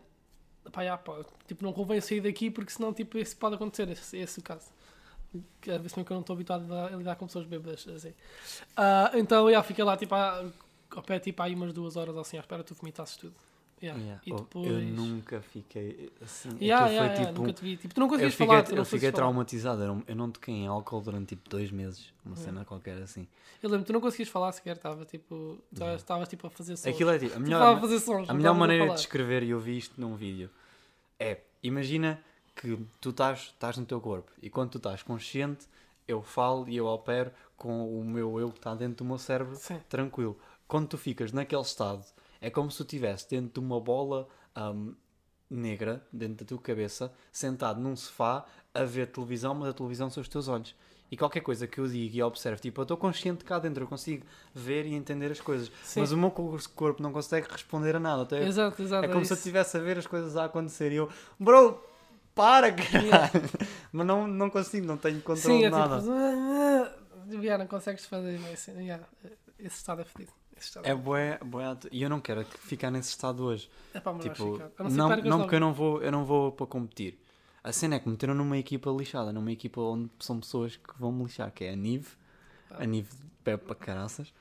[0.72, 3.88] pá, já, pá, tipo, não convém sair daqui porque senão tipo, isso pode acontecer.
[3.88, 4.66] Esse, esse é o caso.
[5.72, 8.12] A vez que eu não estou habituado a, a lidar com pessoas bêbadas assim.
[8.76, 10.44] Ah, então já, fiquei lá tipo, à-
[10.90, 13.34] ao pé tipo, aí umas duas horas assim à espera que tu vomitasses tudo.
[13.82, 13.98] Yeah.
[14.00, 14.22] Yeah.
[14.26, 14.66] E Oh, depois.
[14.66, 16.50] Eu nunca fiquei assim.
[16.60, 17.38] Yeah, aquilo yeah, foi tipo.
[17.40, 17.76] nunca te vi.
[17.76, 18.78] Tipo, tu não eu conseguias fiquei, falar.
[18.78, 19.12] Eu fiquei falar.
[19.12, 19.82] traumatizado.
[19.82, 22.12] Eu não, eu toquei em álcool durante tipo dois meses.
[22.24, 23.26] Uma cena qualquer assim.
[23.62, 24.76] Eu lembro, tu não conseguias falar sequer.
[24.76, 25.58] Estava tipo.
[25.72, 26.94] Estavas tipo a fazer sons.
[26.94, 27.36] Aquilo é tipo.
[27.36, 28.30] A estavas a melhor, fazer sons.
[28.30, 30.50] a melhor maneira de descrever, e eu vi isto num vídeo,
[31.18, 32.22] é: imagina
[32.54, 35.66] que tu estás, estás no teu corpo e quando tu estás consciente,
[36.06, 39.56] eu falo e eu opero com o meu eu que está dentro do meu cérebro
[39.56, 39.80] Sim.
[39.88, 40.36] tranquilo.
[40.68, 42.04] Quando tu ficas naquele estado,
[42.40, 44.92] é como se tu estivesse dentro de uma bola ahm,
[45.48, 50.20] negra, dentro da tua cabeça, sentado num sofá a ver televisão, mas a televisão são
[50.20, 50.74] os teus olhos.
[51.10, 53.88] E qualquer coisa que eu diga e observe, tipo, eu estou consciente cá dentro, eu
[53.88, 54.24] consigo
[54.54, 55.70] ver e entender as coisas.
[55.82, 56.00] Sim.
[56.00, 58.22] Mas o meu co- corpo não consegue responder a nada.
[58.22, 59.04] Até Exato, exato.
[59.06, 61.82] é como é se eu estivesse a ver as coisas a acontecer e eu, bro,
[62.32, 63.06] para, caralho.
[63.06, 63.30] Yeah.
[63.92, 65.98] Mas não, não consigo, não tenho controle Sim, de é nada.
[65.98, 66.10] tipo.
[66.14, 66.92] ah,
[67.28, 68.70] ah, yeah, não consegues fazer isso.
[68.70, 69.04] Yeah,
[69.58, 70.32] esse estado é fedido.
[70.64, 73.70] Estado É bué, bué atu- E eu não quero ficar nesse estado hoje.
[73.94, 74.70] É pá, mas Tipo, ficar.
[74.78, 75.42] A não não, não logo.
[75.42, 77.18] porque eu não vou, eu não vou para competir.
[77.62, 80.98] A cena é que me meteram numa equipa lixada, numa equipa onde são pessoas que
[80.98, 82.08] vão me lixar, que é a Nive,
[82.70, 82.82] Ah.
[82.82, 83.08] a Nive
[83.44, 84.32] bebe para caraças,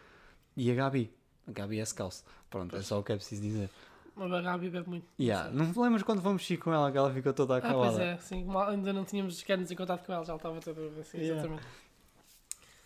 [0.56, 1.12] e a Gabi.
[1.48, 2.24] A Gabi é scalce.
[2.50, 3.70] Pronto, é só o que é preciso dizer.
[4.16, 5.06] Mas a Gabi bebe muito.
[5.20, 5.50] Yeah.
[5.52, 7.92] Não te lembras quando fomos com ela, que ela ficou toda Ah, acabada?
[7.92, 8.44] pois é, sim.
[8.44, 11.40] mal- Ainda não tínhamos sequer-nos em contato com ela, já estava toda assim, Yeah.
[11.40, 11.66] exatamente.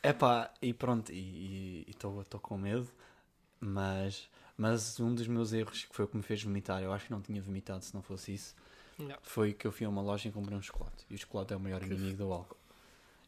[0.01, 2.87] Epá, e pronto, e estou com medo,
[3.63, 7.05] mas, mas um dos meus erros, que foi o que me fez vomitar, eu acho
[7.05, 8.55] que não tinha vomitado se não fosse isso,
[8.99, 9.17] Yeah.
[9.23, 11.03] foi que eu fui a uma loja e comprei um chocolate.
[11.09, 12.55] E o chocolate é o maior Que inimigo do álcool.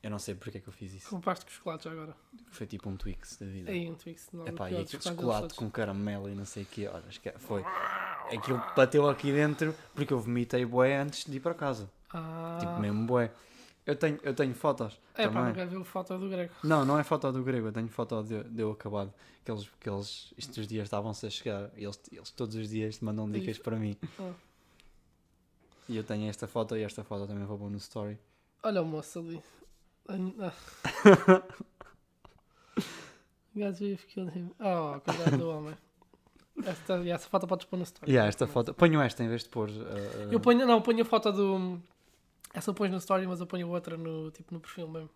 [0.03, 1.09] Eu não sei porque é que eu fiz isso.
[1.09, 2.15] Compraste com chocolate já agora.
[2.51, 3.71] Foi tipo um Twix da vida.
[3.71, 4.29] Aí, um Twix.
[4.31, 7.33] Não, Epá, e aquele chocolates chocolate com caramelo e não sei o que, olha, esque-
[7.39, 7.63] foi.
[8.31, 11.89] Aquilo bateu aqui dentro porque eu vomitei bué antes de ir para casa.
[12.13, 13.31] Ah, Tipo, mesmo bué.
[13.85, 15.43] Eu tenho, eu tenho fotos é pá, também.
[15.45, 16.51] não quero ver a foto do grego.
[16.63, 19.13] Não, não é foto do grego, eu tenho foto de, de eu acabado.
[19.43, 22.99] Que eles, que eles estes dias estavam-se a chegar e eles, eles todos os dias
[22.99, 23.95] mandam dicas para mim.
[24.19, 24.31] Ah.
[25.87, 28.17] E eu tenho esta foto e esta foto também vou pôr no story.
[28.63, 29.39] Olha o moço ali.
[33.55, 34.51] Guys, we've killed him.
[34.59, 35.75] Oh, cuidado do homem.
[36.65, 38.11] Esta, e essa foto podes pôr no story.
[38.11, 38.73] E há esta foto.
[38.73, 39.69] Ponho esta em vez de pôr.
[39.69, 41.79] uh, uh, Eu ponho, não, ponho a foto do.
[42.55, 45.09] Essa pões no story, mas eu ponho outra no, tipo, no perfil mesmo.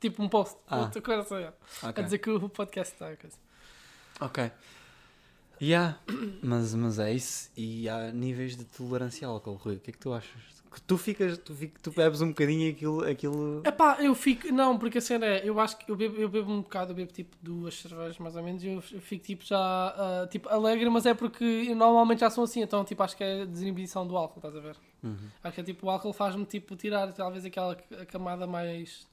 [0.00, 0.56] Tipo um post.
[0.66, 0.78] Ah.
[0.78, 1.56] Outra coisa yeah.
[1.82, 2.02] ok.
[2.02, 3.16] A dizer que o podcast está.
[3.16, 3.36] coisa.
[4.20, 4.50] Ok.
[5.60, 5.98] Yeah,
[6.42, 7.50] mas, mas é isso.
[7.56, 9.76] E há níveis de tolerância ao álcool, Rui.
[9.76, 10.51] O que é que tu achas?
[10.72, 13.04] Que tu ficas, tu, tu bebes um bocadinho aquilo.
[13.04, 13.62] aquilo...
[13.64, 14.50] Epá, eu fico.
[14.52, 15.46] Não, porque a cena é.
[15.46, 18.36] Eu acho que eu bebo, eu bebo um bocado, eu bebo tipo duas cervejas mais
[18.36, 19.58] ou menos e eu, eu fico tipo já.
[19.58, 23.44] ah, tipo alegre, mas é porque normalmente já sou assim, então tipo acho que é
[23.44, 24.76] desinibição do álcool, estás a ver?
[25.02, 25.28] Uhum.
[25.44, 29.06] Acho que é tipo o álcool faz-me tipo tirar talvez aquela camada mais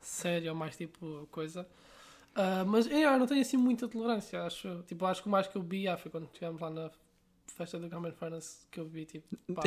[0.00, 1.66] séria ou mais tipo coisa.
[2.34, 4.82] Ah, mas é, eu não tenho assim muita tolerância, acho.
[4.86, 6.90] Tipo, acho que o mais que eu bebi ah, foi quando estivemos lá na
[7.54, 9.36] festa do Common Furnace que eu bebi tipo.
[9.54, 9.62] Pá,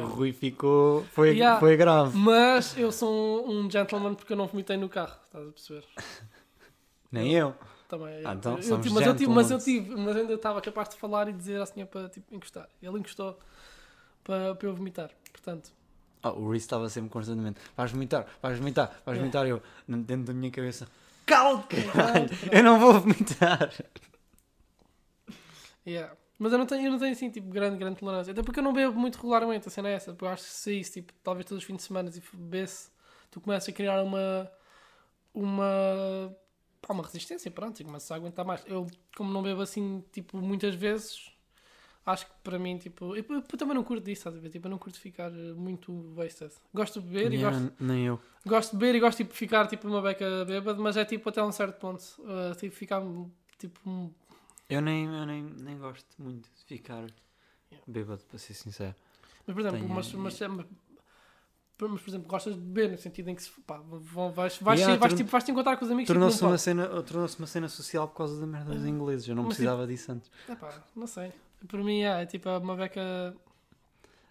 [0.00, 1.04] o Rui ficou.
[1.12, 1.58] Foi, Yeah.
[1.60, 2.16] foi grave.
[2.16, 5.84] Mas eu sou um, um gentleman porque eu não vomitei no carro, estás a perceber?
[7.10, 7.54] Nem eu.
[7.88, 8.22] Também.
[8.24, 10.96] Ah, então eu, tive- mas, eu tive, mas eu tive, mas ainda estava capaz de
[10.96, 12.68] falar e dizer ao senhor para tipo, encostar.
[12.82, 13.38] Ele encostou
[14.24, 15.10] para, para eu vomitar.
[15.30, 15.70] Portanto,
[16.22, 17.60] Ah, o Reese estava sempre constantemente.
[17.76, 19.20] Vais vomitar, vais vomitar, vais É.
[19.20, 19.46] vomitar.
[19.46, 20.88] Eu, dentro da minha cabeça.
[21.26, 21.76] Cala-te!
[21.76, 22.34] Exato.
[22.50, 23.70] Eu não vou vomitar.
[25.86, 26.16] yeah.
[26.38, 28.32] Mas eu não tenho, eu não tenho assim, tipo, grande, grande tolerância.
[28.32, 30.12] Até porque eu não bebo muito regularmente, a cena é essa.
[30.12, 32.90] Porque eu acho que se isso, tipo, talvez todos os fins de semana e bebesse,
[33.30, 34.50] tu começas a criar uma.
[35.32, 36.36] uma.
[36.82, 38.62] pá, uma resistência, pronto, e começas a aguentar mais.
[38.66, 41.30] Eu, como não bebo assim, tipo, muitas vezes,
[42.04, 43.14] acho que para mim, tipo.
[43.14, 44.50] Eu, eu também não curto disso, estás a ver?
[44.50, 46.52] Tipo, eu não curto ficar eh, muito wasted.
[46.74, 47.84] Gosto de beber e Yeah, gosto.
[47.84, 48.20] Nem eu.
[48.44, 51.28] Gosto de beber e gosto tipo, de ficar tipo uma beca bêbada, mas é tipo
[51.28, 52.02] até um certo ponto.
[52.18, 53.00] Uh, tipo, ficar
[53.56, 54.12] tipo.
[54.68, 57.06] Eu nem, eu nem, nem gosto muito de ficar
[57.86, 58.94] bêbado, para ser sincero.
[59.46, 60.66] Mas por exemplo, Tenho- mas, mas, mas,
[61.78, 64.80] mas, por exemplo, gostas de beber no sentido em que se, pá, vão, vais, vais,
[64.80, 67.46] Yeah, vais, tipo, vais te encontrar com os amigos Tornou-se tipo, uma, cena, tornou uma
[67.46, 69.28] cena social por causa da merda dos ingleses.
[69.28, 70.30] Eu não Mas, precisava disso antes.
[70.46, 70.54] pub.
[70.56, 71.32] Epá, não sei.
[71.66, 73.34] Para mim é, é tipo uma beca.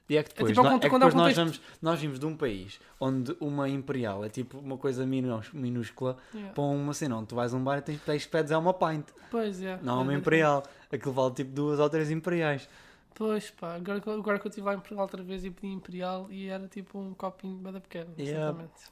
[0.10, 1.62] E é que depois, tipo ao nó- conto- é que quando é depois nós, vamos,
[1.82, 6.54] nós vimos de um país onde uma imperial é tipo uma coisa minúscula Yeah.
[6.54, 8.74] para uma cena onde tu vais a um bar e tens, tens pedes é uma
[8.74, 9.06] pint.
[9.32, 9.80] Pois é.
[9.82, 10.64] Não é uma É, imperial.
[10.92, 12.68] Aquilo vale tipo duas ou três imperiais.
[13.16, 15.68] Pois pá, agora, que- agora que eu estive lá em Portugal outra vez e pedi
[15.74, 18.14] Imperial e era tipo um copinho de bada pequeno.
[18.18, 18.50] Yeah.
[18.50, 18.92] Exatamente.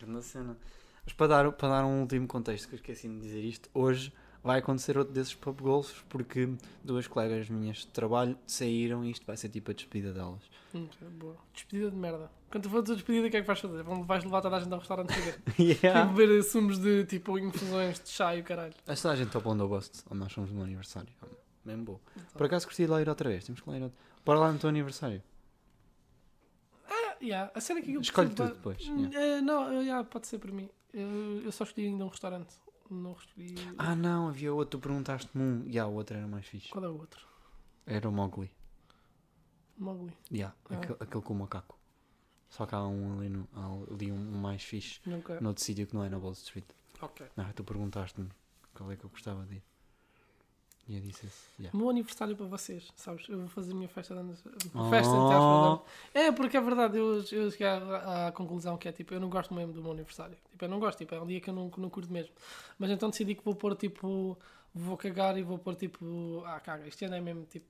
[0.00, 0.56] Grande cena.
[1.04, 4.12] Mas para dar, para dar um último contexto, que eu esqueci de dizer isto, hoje
[4.44, 6.50] vai acontecer outro desses pub golfs porque
[6.84, 10.42] duas colegas minhas de trabalho saíram e isto vai ser tipo a despedida delas.
[10.74, 10.86] Hum,
[11.18, 11.36] boa.
[11.54, 12.30] Despedida de merda.
[12.50, 13.82] Quando tu fores a despedida, o que é que vais fazer?
[13.82, 15.40] Vais levar toda a gente ao restaurante beber.
[15.82, 16.04] yeah.
[16.04, 18.74] E beber sumos de tipo infusões de chá e o caralho.
[18.86, 21.08] Esta a gente topa onde eu gosto, nós somos no meu aniversário.
[21.64, 22.00] Mesmo bom.
[22.34, 24.52] Por acaso curti de lá ir outra vez, temos que lá ir outra Bora lá
[24.52, 25.22] no teu aniversário.
[26.88, 27.50] Ah, yeah.
[27.54, 28.82] A cena que eu Escolhe preciso tu depois.
[28.82, 29.18] Yeah.
[29.18, 30.68] eh, não, eh, yeah, pode ser para mim.
[30.92, 32.54] Eu, eu só escolhi ainda um restaurante.
[32.90, 33.54] Não escolhi.
[33.78, 35.62] Ah não, havia outro, tu perguntaste-me um.
[35.64, 36.68] E yeah, o outro era mais fixe.
[36.68, 37.26] Qual é o outro?
[37.86, 38.50] Era o Mowgli.
[39.78, 40.12] Mowgli.
[40.30, 40.74] Yeah, Ah.
[40.76, 41.78] aquele, aquele com o macaco.
[42.48, 43.48] Só que há um ali, no,
[43.92, 45.40] ali um, mais fixe Nunca.
[45.40, 46.64] noutro sítio que não é na Wall Street.
[47.00, 47.26] Ok.
[47.36, 48.28] Ah, tu perguntaste-me
[48.72, 49.62] qual é que eu gostava de ir.
[51.58, 51.76] Yeah.
[51.76, 53.26] Meu aniversário para vocês, sabes?
[53.28, 54.44] Eu vou fazer a minha festa de anos.
[54.74, 54.90] Oh.
[54.90, 55.80] Festa de anos.
[56.12, 59.30] É, porque é verdade, eu, eu cheguei à, à conclusão que é tipo, eu não
[59.30, 60.36] gosto mesmo do meu aniversário.
[60.50, 62.32] Tipo, eu não gosto, tipo, é um dia que eu não, que não curto mesmo.
[62.78, 64.36] Mas então decidi que vou pôr tipo,
[64.74, 67.66] vou cagar e vou pôr tipo, ah, caga, este ano é mesmo tipo,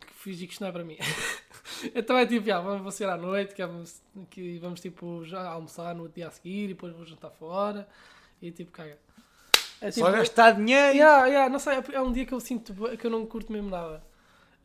[0.00, 0.96] que fingir que isto não é para mim.
[1.94, 5.94] então é tipo, ah, vamos sair à noite, que vamos, que vamos tipo já almoçar
[5.94, 7.86] no dia a seguir e depois vou jantar fora
[8.40, 8.98] e tipo, caga.
[9.84, 10.96] É, Só gastar dinheiro!
[10.96, 13.68] Yeah, yeah, não sei, é um dia que eu sinto que eu não curto mesmo
[13.68, 14.02] nada.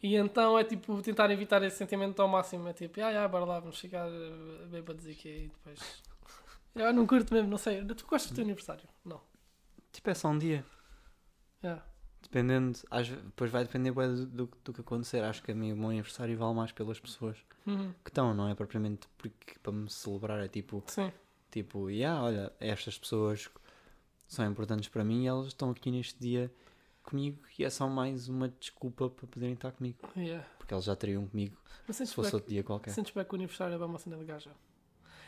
[0.01, 2.67] E então é tipo tentar evitar esse sentimento ao máximo.
[2.69, 5.79] É tipo, ah, yeah, bora lá, vamos chegar eh, bêbados aqui e depois.
[6.75, 7.83] Eu não curto mesmo, não sei.
[7.83, 8.87] Tu gostas do teu aniversário?
[9.03, 9.19] Não.
[9.91, 10.63] Tipo, é só um dia.
[11.61, 11.83] Yeah.
[12.21, 15.21] Dependendo, às depois vai depender do, do, do que acontecer.
[15.23, 17.93] Acho que a mim o meu aniversário vale mais pelas pessoas Uhum.
[18.03, 20.39] que estão, não é propriamente porque para me celebrar.
[20.39, 21.11] É tipo, Sim.
[21.51, 23.49] tipo, yeah, olha, estas pessoas
[24.29, 26.49] são importantes para mim e elas estão aqui neste dia
[27.03, 29.97] comigo e é só mais uma desculpa para poderem estar comigo.
[30.15, 30.45] Yeah.
[30.57, 31.57] Porque eles já teriam comigo
[31.87, 32.91] Mas se fosse outro dia qualquer.
[32.91, 34.51] sentes bem que o aniversário é bem uma cena de gaja.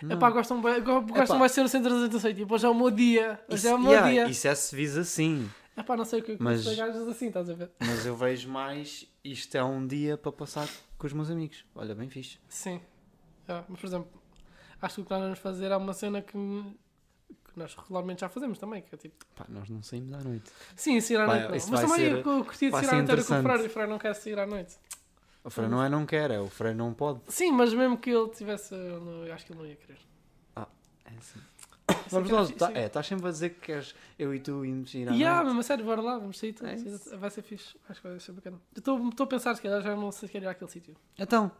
[0.10, 2.36] É pá, gostam bem, gostam mais de ser no centro das atenções.
[2.36, 3.40] Tipo, hoje é o meu dia.
[3.48, 4.28] Hoje Isso, é o meu yeah, dia.
[4.30, 5.50] isso é se vis assim.
[5.76, 7.72] É pá, não sei o que é Mas- gajas assim, estás a ver?
[7.80, 11.66] Mas eu vejo mais isto é um dia para passar com os meus amigos.
[11.76, 12.40] Olha, bem fixe.
[12.48, 12.82] Sim.
[13.48, 14.10] Mas, por exemplo,
[14.82, 16.38] acho que o que nós vamos fazer é uma cena que,
[17.52, 19.26] que nós regularmente já fazemos também, que é tipo...
[19.36, 20.50] Pá, nós não saímos à noite.
[20.76, 21.50] Sim, sair à noite não.
[21.52, 23.42] Mas também ser- eu curti de sair à noite era com o.
[23.44, 24.78] Freire e o Freire não quer sair à noite.
[25.44, 27.20] O Freire não é não quer, é o Freire não pode.
[27.28, 29.98] Sim, mas mesmo que ele tivesse, eu, não- eu acho que ele não ia querer.
[31.06, 31.40] É assim.
[32.10, 35.10] Vamos nós, tá, é, estás sempre a dizer que queres eu e tu irmos ir
[35.10, 35.60] à há, noite.
[35.60, 36.56] a sério, bora lá, vamos sair.
[36.62, 37.76] É vai ser fixe.
[37.90, 38.62] Acho que vai ser bacana.
[38.76, 40.96] Estou a pensar, se calhar já não sei se quer ir àquele sítio.
[41.18, 41.52] Então,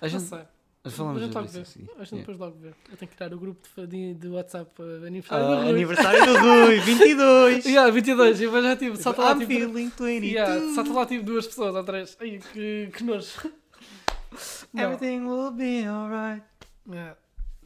[0.00, 0.42] a Não gente, sei.
[0.84, 1.92] Nós falamos logo disso vê.
[1.98, 2.68] a gente depois logo vê.
[2.68, 5.70] Eu tenho que criar o grupo de, de, WhatsApp uh, aniversário Ah, do Rui.
[5.70, 7.64] aniversário do Rui, 22!
[7.66, 8.40] Yeah, 22.
[8.40, 9.46] E depois já tipo, salta lá tipo.
[9.46, 10.22] feeling 22.
[10.24, 12.16] Yeah, salta lá tipo duas pessoas ou três.
[12.20, 13.28] Ai, que, que nojo.
[14.72, 14.82] Não.
[14.84, 16.42] Everything will be alright.
[16.88, 17.16] Yeah.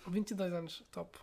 [0.06, 1.16] 22 anos, top.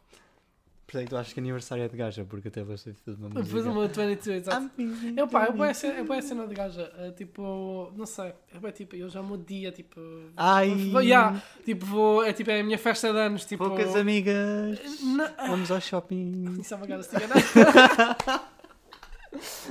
[0.89, 2.99] Por isso é que tu achas que aniversário é de gaja, porque até Taylor Swift
[3.05, 3.69] fez uma Depois música.
[3.69, 4.71] uma 22, exato.
[5.15, 6.25] Eu pá, é boa 22.
[6.25, 6.91] cena, é de gaja.
[6.97, 8.33] É, tipo, não sei.
[8.51, 10.01] É bué, tipo, eu já mudo dia, tipo.
[10.35, 13.67] Ai, Vou, yeah, tipo, vou, é tipo, é a minha festa de anos, tipo.
[13.67, 14.79] poucas amigas.
[15.03, 16.57] Não, Vamos ao shopping.
[16.59, 17.35] Isso é uma gaja cigana.
[17.35, 17.41] né?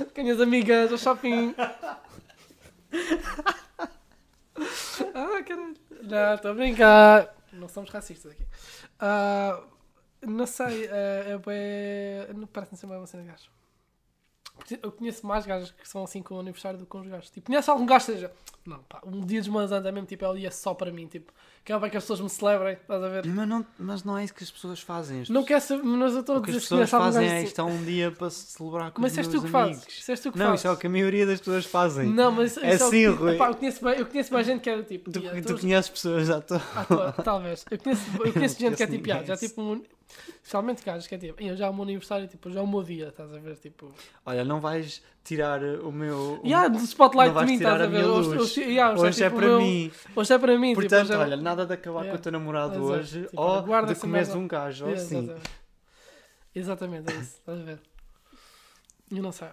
[0.15, 1.53] Com as amigas ao shopping.
[5.13, 5.75] ah, caralho.
[6.01, 7.35] Não, estou a brincar.
[7.51, 8.45] Não somos racistas aqui.
[8.97, 9.61] Ah,
[10.21, 13.49] não sei, é, é bué- não Parece-me ser uma cena de gajo.
[14.83, 17.29] Eu conheço mais gajos que são assim com o aniversário do que com os gajos.
[17.29, 18.31] Tipo, conheço algum gajo que seja.
[18.69, 21.07] Não, pá, um dia anos é mesmo tipo, é o dia só para mim.
[21.07, 21.33] Tipo,
[21.65, 23.25] quero bem que as pessoas me celebrem, estás a ver?
[23.25, 25.21] Mas não, mas não é isso que as pessoas fazem.
[25.21, 27.27] As Não quero saber, mas eu estou a O que dizer as que pessoas fazem
[27.27, 27.45] é assim.
[27.47, 29.79] isto é um dia para se celebrar com Mas os és meus tu que amigos.
[29.81, 29.99] fazes.
[29.99, 30.59] Isso és tu que Não, fazes.
[30.61, 32.09] isso é o que a maioria das pessoas fazem.
[32.09, 33.35] Não, mas É isso assim, o que- Rui.
[33.35, 35.11] Epá, eu, conheço bem, eu conheço bem gente que é tipo.
[35.11, 36.61] Tu, yeah, tu todos- conheces pessoas à toa.
[36.75, 37.65] à toa, talvez.
[37.71, 39.35] Eu conheço, eu conheço gente que é tipo, já ninguém.
[39.37, 39.61] tipo.
[39.61, 39.83] Um,
[40.37, 42.67] especialmente gajos que é tipo, "Ih, já é o meu aniversário, tipo, já é o
[42.67, 43.55] meu dia, estás a ver?
[43.57, 43.93] Tipo.
[44.25, 46.41] Olha, não vais tirar o meu.
[46.43, 48.03] o- Yeah, do spotlight de mim, estás a ver?
[48.03, 49.91] Hoje, hoje, yeah, hoje Hoje é tipo o para meu- mim.
[50.15, 52.11] Hoje é para mim, tipo, Portanto, é- olha, nada de acabar Yeah.
[52.11, 52.85] com o teu namorado Exato.
[52.87, 55.17] hoje Tipo, ou guarda de essa comeres um gajo, ou Yeah, assim.
[55.23, 55.49] exatamente.
[56.55, 57.79] Exatamente, é isso, estás a ver?
[59.11, 59.47] Eu não sei.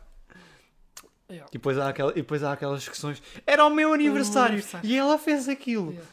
[1.31, 1.49] Yeah.
[1.51, 3.23] E depois, há aquela, e depois há aquelas discussões.
[3.47, 4.89] Era o meu aniversário, aniversário.
[4.89, 5.91] e ela fez aquilo.
[5.91, 6.11] Yeah.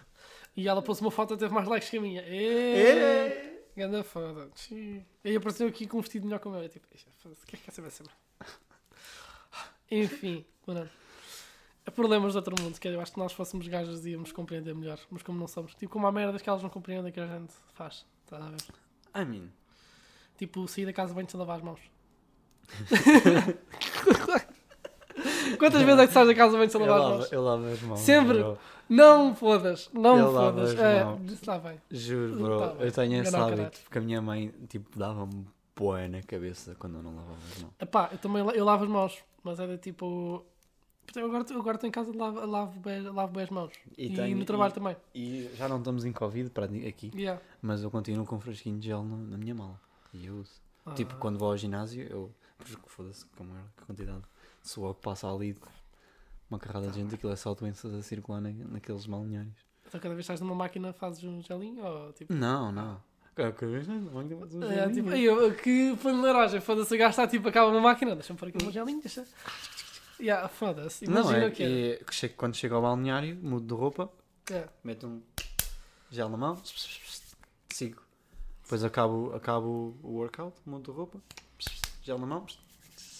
[0.58, 2.22] E ela pôs uma foto e teve mais likes que a minha.
[2.22, 3.54] É.
[3.76, 4.50] Ganda foda.
[4.72, 6.62] E aí apareceu aqui com um vestido melhor que o meu.
[6.62, 8.14] Eu tipo, "Eixa, foda-se, o que é que quer saber sempre?
[10.02, 10.46] Enfim.
[11.86, 14.98] Há problemas de outro mundo, que eu acho que nós fôssemos gajos íamos compreender melhor,
[15.12, 17.54] mas como não somos, tipo, como há merdas que elas não compreendem que a gente
[17.74, 18.58] faz, estás a ver?
[19.16, 19.50] I mean,
[20.38, 21.80] Tipo, sair da casa sem lavar as mãos.
[25.60, 27.32] Quantas vezes é que sais da casa sem eu lavar as mãos?
[27.32, 28.00] eu lavo as mãos.
[28.00, 28.40] Sempre.
[28.40, 28.58] bro.
[28.90, 30.72] Não fodas, não Eu fodas.
[30.74, 31.80] as É, está bem.
[31.92, 32.60] Juro, bro.
[32.60, 32.86] Tá bem.
[32.88, 37.04] eu tenho esse hábito, porque a minha mãe, tipo, dava-me poé na cabeça quando eu
[37.04, 37.74] não lavava as mãos.
[37.80, 40.46] Epá, eu também eu lavo as mãos, mas era tipo.
[41.16, 43.74] Eu agora, agora estou em casa e lavo, lavo, bem, lavo bem as mãos.
[43.98, 44.96] E, tenho- no trabalho e- também.
[45.14, 47.42] E já não estamos em Covid para aqui, Yeah.
[47.62, 49.80] mas eu continuo com um frasquinho de gel na, na minha mala.
[50.14, 50.62] E eu uso.
[50.96, 51.18] Tipo, Ah.
[51.18, 52.32] quando vou ao ginásio, eu.
[52.58, 54.22] Porque foda-se, como é a quantidade
[54.62, 55.56] de suor que passa ali,
[56.50, 59.54] uma carrada de gente, aquilo é só doenças a circular na, naqueles balneários.
[59.86, 62.34] Então cada vez que estás numa máquina fazes um gelinho ou tipo.
[62.34, 63.02] Não, não.
[63.36, 67.48] Não, não, não, não, É, tipo, "Ei, eu, que paneleiragem, foda-se, o gajo está tipo,
[67.50, 69.26] acaba uma máquina, deixa-me pôr aqui um gelinho, deixa.
[70.20, 72.26] Yeah, foda-se, Não, imagina é, o que é.
[72.26, 74.10] é quando chego ao balneário, mudo de roupa,
[74.52, 74.68] É.
[74.84, 75.22] meto um
[76.12, 76.62] gel na mão,
[77.70, 78.02] sigo.
[78.62, 81.20] Depois acabo, acabo o workout, monto a roupa,
[82.04, 82.46] gel na mão.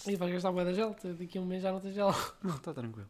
[0.06, 2.14] E vais gastar bué da gel, daqui a um mês já não tens gel.
[2.42, 3.08] Não, está tranquilo.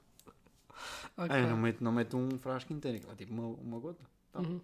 [1.16, 1.28] Ok.
[1.30, 4.02] Ah, eu não meto, não meto um frasco inteiro, aquilo é tipo uma, uma gota.
[4.32, 4.40] Tá.
[4.40, 4.60] Uhum.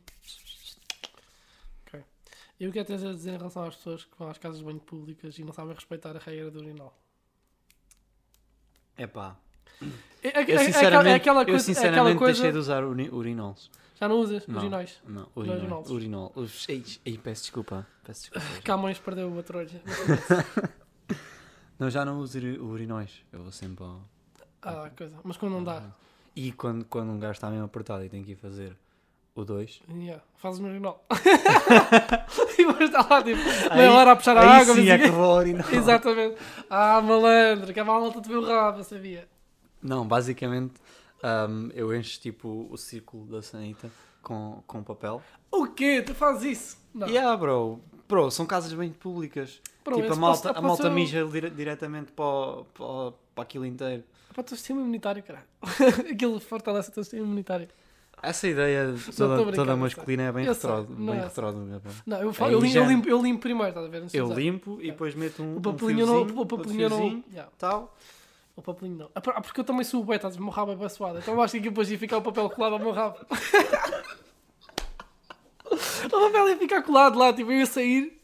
[2.61, 4.36] E o que é que tens a dizer em relação às pessoas que vão às
[4.38, 6.94] casas de banho públicas e não sabem respeitar a regra do urinol?
[8.96, 9.34] É pá.
[10.22, 12.52] É, é, Eu é- é sinceramente, é aquela eu coisa, é sinceramente aquela coisa deixei
[12.52, 13.70] de usar uri, urinols.
[13.98, 14.58] Já não usas Não.
[14.58, 15.00] urinóis?
[15.06, 15.88] Não, urinóis.
[15.90, 16.34] urinol.
[17.04, 17.86] Ei, peço desculpa.
[18.04, 18.46] Peço desculpa.
[18.62, 19.70] Camões perdeu o outro olho.
[21.78, 23.24] não, já não uso uri- urinóis.
[23.32, 24.02] Eu vou sempre ao.
[24.62, 25.18] Ah, coisa.
[25.24, 25.82] Mas quando não dá,
[26.36, 28.76] E quando, quando um gajo está mesmo apertado e tem que ir fazer
[29.41, 29.82] o 2.
[29.97, 31.05] yeah, fazes no urinol.
[32.59, 33.41] e vais estar lá, tipo,
[33.74, 34.74] meia hora a puxar a Aí água.
[34.74, 35.43] sim mas é que vou ao.
[35.72, 36.36] Exatamente.
[36.68, 39.28] Ah, malandro, que a malta te viu o rabo, sabia.
[39.82, 40.74] Não, basicamente
[41.22, 43.91] ahm, eu encho tipo o círculo da sanita
[44.22, 45.22] com, com papel.
[45.51, 46.03] O quê?
[46.03, 46.78] Tu fazes isso?
[46.95, 47.09] Não.
[47.09, 47.80] Yeah, bro.
[48.09, 49.61] Bro, são casas bem públicas.
[49.84, 53.64] Bro, tipo, a malta, pode- a malta mija dire- diretamente para, o- para, para aquilo
[53.64, 54.05] inteiro.
[54.32, 55.47] Para o teu sistema imunitário, caralho.
[56.12, 57.68] Aquilo fortalece o teu sistema imunitário.
[58.22, 60.88] Essa ideia toda, toda masculina é bem retrógrada.
[60.96, 61.80] não Bem é retrógrada.
[62.06, 64.00] Não, eu, É falo, eu, lim- eu, limpo, eu limpo primeiro, estás a ver?
[64.02, 64.34] Não Eu usar.
[64.34, 66.14] limpo e depois meto um, O um papelinho não.
[66.26, 67.24] fiozinho, O papelinho não.
[67.30, 67.50] Yeah.
[67.58, 67.96] tal.
[68.56, 69.06] O papelinho não.
[69.14, 71.18] Ah, ah, porque eu também sou o beta, o meu rabo é baçoado.
[71.18, 73.16] Então eu acho que depois ia ficar o papel colado ao meu rabo.
[76.04, 78.20] o papel ia ficar colado lá, tipo, eu ia sair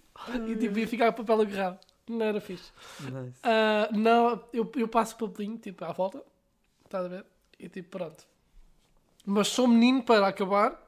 [0.49, 1.79] e tipo, ia ficar o papel agarrado.
[2.09, 2.71] Não era fixe.
[3.01, 3.39] Nice.
[3.43, 6.23] Ah, não, eu, eu passo o papelinho, tipo, à volta.
[6.85, 7.25] Estás a ver?
[7.59, 8.25] E tipo, pronto.
[9.27, 10.81] Mas sou menino para acabar,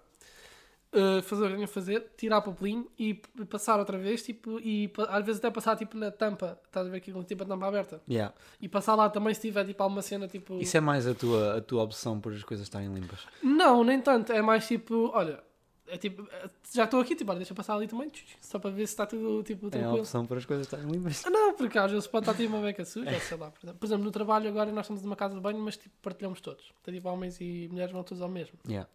[0.93, 3.15] ah, fazer o que eu tenho a fazer, tirar o papelinho e
[3.51, 6.97] passar outra vez, tipo, e às vezes até passar tipo na tampa, estás a ver
[6.97, 8.01] aquilo, tipo a tampa aberta.
[8.09, 8.35] Yeah.
[8.61, 10.59] E passar lá também se tiver tipo alguma cena tipo.
[10.59, 13.27] Isso é mais a tua, a tua obsessão por as coisas estarem limpas.
[13.43, 14.33] Não, nem tanto.
[14.33, 15.43] É mais tipo, olha,
[15.89, 18.11] é tipo, é, já estou aqui, tipo, olha, deixa passar ali também,
[18.41, 19.99] só para ver se está tudo tipo É a tranquilo.
[20.01, 21.25] opção por as coisas estarem limpas.
[21.27, 23.51] Ah, Não, porque às vezes pode estar tipo uma beca suja, ou sei lá.
[23.51, 23.79] Por exemplo.
[23.81, 26.73] por exemplo, no trabalho agora nós estamos numa casa de banho, mas tipo partilhamos todos.
[26.83, 28.59] Tem tipo homens e mulheres vão todos ao mesmo.
[28.67, 28.89] Yeah.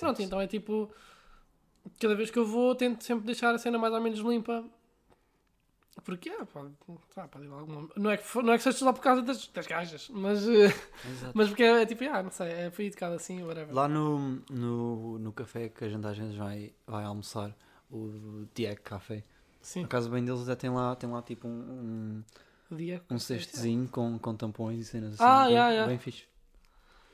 [0.00, 0.90] Pronto, então é tipo,
[2.00, 4.64] cada vez que eu vou tento sempre deixar a cena mais ou menos limpa.
[6.04, 6.72] Porque, é, pode,
[7.30, 7.88] pode ir alguma...
[7.96, 10.72] não, é que, não é que seja só por causa das, das gajas, mas, eh,
[11.34, 13.74] mas porque é, é tipo, ah, não sei, é, foi educado assim, whatever.
[13.74, 17.54] Lá no, no, no café que a gente às vezes vai, vai almoçar,
[17.90, 19.24] o Diego Café,
[19.60, 22.22] Sim, a casa bem deles até tem lá, tem lá tipo um,
[22.70, 23.02] um, dia.
[23.10, 25.24] um cestozinho com, com tampões e cenas assim.
[25.24, 25.88] Ah, bem, yeah, yeah.
[25.88, 26.24] bem fixe.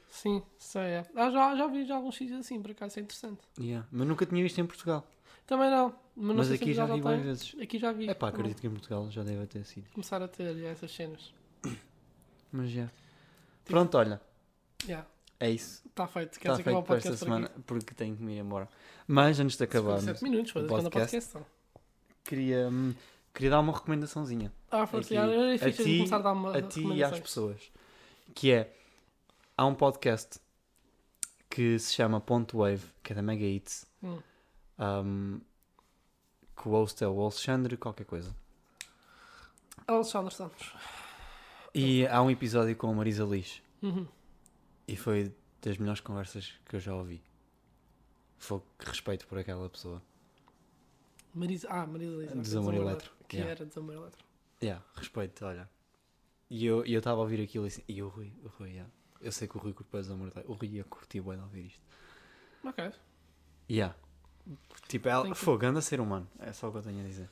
[0.09, 1.07] Sim, sei, é.
[1.17, 3.41] Ah, já, já vi já alguns sítios assim, por acaso é interessante.
[3.59, 3.87] Yeah.
[3.91, 5.05] Mas nunca tinha visto em Portugal.
[5.47, 7.55] Também não, mas, Mas aqui já vi várias vezes.
[7.61, 8.09] Aqui já vi.
[8.09, 9.89] É pá, acredito que em Portugal já deve ter sido.
[9.93, 11.33] Começar a ter já, essas cenas.
[12.53, 12.89] Mas já.
[13.65, 14.21] Pronto, olha,
[14.87, 15.05] Já,
[15.41, 15.83] é isso.
[15.89, 16.33] está feito.
[16.33, 17.61] Está Queres acabar feito o para esta semana aqui?
[17.63, 18.69] porque tenho que me ir embora.
[19.09, 21.31] Mas antes de acabarmos, 57 minutos, o mas o podcast.
[21.33, 21.51] podcast
[22.23, 22.95] queria, hum,
[23.35, 24.53] queria dar uma recomendaçãozinha.
[24.71, 27.03] Ah, força, era a fixe a gente ti- começar a dar uma a ti e
[27.03, 27.73] às pessoas.
[28.35, 28.77] Que é,
[29.57, 30.39] há um podcast
[31.51, 34.19] que se chama Ponto Wave, que é da Mega Hits, Hum.
[34.79, 35.41] um,
[36.57, 38.35] que o host é o Alexandre qualquer coisa.
[39.87, 40.75] Alexandre Santos.
[41.75, 43.63] E há um episódio com a Marisa Liz.
[43.83, 44.07] Uhum.
[44.87, 47.23] E foi das melhores conversas que eu já ouvi.
[48.39, 50.03] Foi que respeito por aquela pessoa.
[51.35, 52.37] Marisa, ah, Marisa Liza.
[52.37, 53.13] Desamor Eletro.
[53.29, 53.53] Que Yeah.
[53.53, 54.25] era Desamor Eletro.
[54.63, 55.69] Yeah, respeito, olha.
[56.49, 58.91] E eu eu estava a ouvir aquilo e assim, e o Rui, o Rui, yeah.
[59.21, 61.81] eu sei que o Rui curtiu o amor o Rui ia curtir bem ouvir isto.
[62.63, 62.93] Ok.
[63.69, 63.97] Yeah.
[64.89, 65.45] Tipo, ela, Thank you.
[65.45, 67.29] fogo, anda a ser humano, é só o que eu tenho a dizer.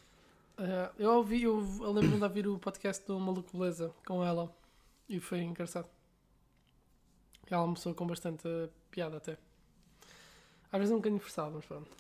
[0.58, 4.50] Eh, eu ouvi, eu, eu lembro-me de ouvir o podcast do Maluco Beleza com ela
[5.08, 5.88] e foi engraçado.
[7.50, 8.48] Ela almoçou com bastante
[8.90, 9.36] piada até.
[10.72, 11.90] Às vezes é um bocadinho forçado, mas pronto.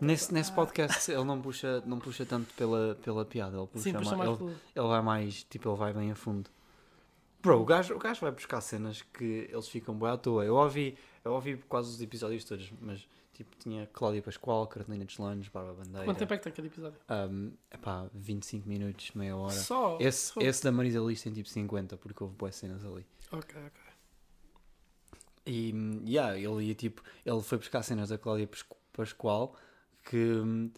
[0.00, 3.82] Nesse, nesse Ah, podcast ele não puxa, não puxa tanto pela, pela piada, ele puxa,
[3.84, 4.50] Sim, puxa mais, mais ele, pelo.
[4.76, 6.50] ele vai mais, tipo, ele vai bem a fundo.
[7.42, 10.44] Bro, o gajo, o gajo vai buscar cenas que eles ficam bem à toa.
[10.44, 13.08] Eu ouvi, eu ouvi quase os episódios todos, mas
[13.44, 16.04] tipo, tinha Cláudia Pascoal, Carolina Deslandes, Barba Bandeira.
[16.04, 16.98] Quanto tempo é que tem aquele episódio?
[17.08, 19.54] Um, epá, 25 minutos, meia hora.
[19.54, 19.96] Só?
[19.98, 20.40] Esse, Só.
[20.40, 23.06] esse da Marisa Liz tem tipo 50, porque houve boas cenas ali.
[23.32, 23.80] Ok, ok.
[25.46, 25.74] E,
[26.06, 29.56] yeah, ele ia tipo, ele foi buscar cenas da Cláudia Pasco- Pascoal
[30.04, 30.70] que,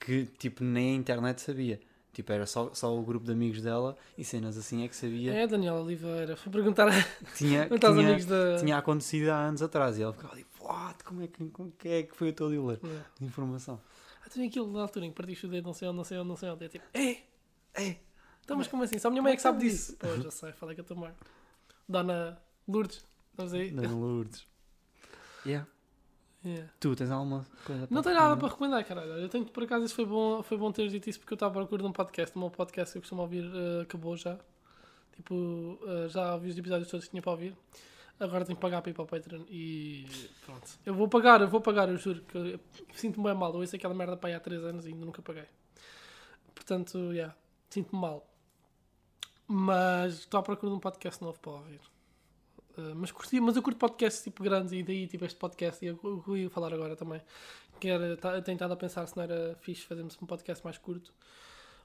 [0.00, 1.80] que tipo nem a internet sabia.
[2.12, 5.34] Tipo, era só, só o grupo de amigos dela e cenas assim é que sabia.
[5.34, 6.34] É Daniela Oliveira.
[6.34, 6.92] Fui perguntar a
[7.36, 8.56] Tinha, perguntar tinha, amigos da.
[8.58, 11.02] tinha acontecido há anos atrás e ela ficava tipo, what?
[11.04, 12.78] Como é que, como que é que foi o teu dealer
[13.18, 13.80] de informação?
[14.24, 16.18] Ah, tem aquilo na altura em que partiste o dedo, não sei onde, não sei
[16.18, 16.64] onde, não sei onde.
[16.64, 17.22] É tipo, é,
[17.74, 17.96] É,
[18.44, 18.98] então mas como assim?
[18.98, 19.96] Só a minha mãe é que sabe é que disso.
[19.98, 21.12] Pois, já sei, falei a tua mãe.
[21.88, 23.70] Dona Lourdes, estamos aí.
[23.70, 24.46] Dona Lourdes.
[25.44, 25.68] Yeah.
[26.44, 26.72] Yeah.
[26.78, 29.12] Tu tens alguma coisa Não tenho nada para recomendar, caralho.
[29.12, 31.52] Eu tenho por acaso isso foi bom, foi bom ter dito isso porque eu estava
[31.52, 32.36] à procura de um podcast.
[32.36, 34.38] O meu podcast que eu costumo ouvir eh, acabou já.
[35.16, 37.56] Tipo, eh, já ouvi os episódios todos que tinha para ouvir.
[38.18, 40.06] Agora tenho que pagar para ir para o Patreon e
[40.44, 40.78] pronto.
[40.86, 42.58] Eu vou pagar, eu vou pagar, eu juro que
[42.94, 43.52] sinto-me bem mal.
[43.52, 45.44] Eu ouço aquela merda para aí há 3 anos e ainda nunca paguei.
[46.54, 47.36] Portanto, já, yeah,
[47.68, 48.26] sinto-me mal.
[49.46, 51.80] Mas estou à procura de um podcast novo para ouvir.
[52.78, 55.88] Uh, mas, curti, mas eu curto podcasts tipo grandes e daí tipo este podcast e
[55.88, 57.20] eu, eu, eu ia falar agora também.
[57.78, 61.12] Que era, tenho estado a pensar se não era fixe fazermos um podcast mais curto.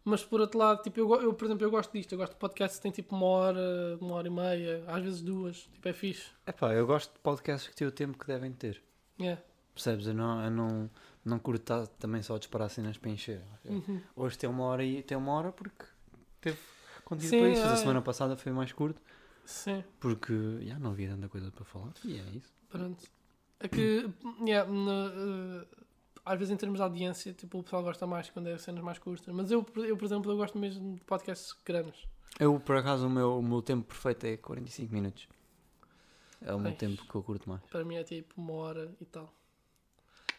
[0.03, 2.11] Mas por outro lado, tipo, eu, eu, por exemplo, eu gosto disto.
[2.13, 5.21] Eu gosto de podcasts que têm tipo uma hora, uma hora e meia, às vezes
[5.21, 5.57] duas.
[5.73, 6.31] Tipo, é fixe.
[6.45, 8.81] É pá, eu gosto de podcasts que têm o tempo que devem ter.
[9.19, 9.39] Yeah.
[9.75, 10.07] Percebes?
[10.07, 10.89] Eu não, eu não,
[11.23, 13.41] não curto tá- também só disparar cenas para encher.
[13.65, 14.01] Uhum.
[14.15, 15.85] Hoje tem uma hora e tem uma hora porque
[16.41, 16.57] teve
[17.05, 17.61] conteúdo para isso.
[17.61, 17.65] é.
[17.67, 18.99] A semana passada foi mais curto
[19.45, 20.33] Sim, porque
[20.63, 21.93] já não havia tanta coisa para falar.
[22.03, 22.51] E é isso.
[22.69, 23.03] pronto.
[23.59, 24.09] É que,
[24.43, 25.67] yeah, no, uh,
[26.25, 28.99] às vezes em termos de audiência, tipo, o pessoal gosta mais quando é cenas mais
[28.99, 29.33] curtas.
[29.33, 32.07] Mas eu, eu por exemplo, eu gosto mesmo de podcasts grandes.
[32.39, 35.27] Eu, por acaso, o meu, o meu tempo perfeito é 45 minutos.
[36.41, 36.77] É o meu Ai.
[36.77, 37.61] tempo que eu curto mais.
[37.69, 39.31] Para mim é tipo uma hora e tal.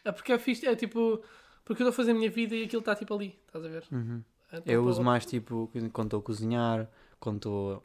[0.05, 1.22] É porque é fixe, é tipo.
[1.64, 3.68] Porque eu estou a fazer a minha vida e aquilo está tipo ali, estás a
[3.68, 3.85] ver?
[3.93, 4.22] Uhum.
[4.53, 7.85] Então, Eu uso mais tipo quando estou a cozinhar, quando estou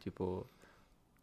[0.00, 0.46] tipo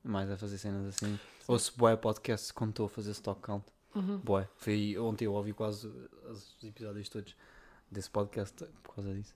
[0.03, 1.18] mais a fazer cenas assim.
[1.47, 3.66] Ouço bué podcast quando estou a fazer stock count.
[3.96, 4.18] Uhum.
[4.18, 4.48] Bué.
[4.58, 5.88] Foi ontem eu ouvi quase
[6.30, 7.36] os episódios todos
[7.89, 9.34] desse podcast por causa disso.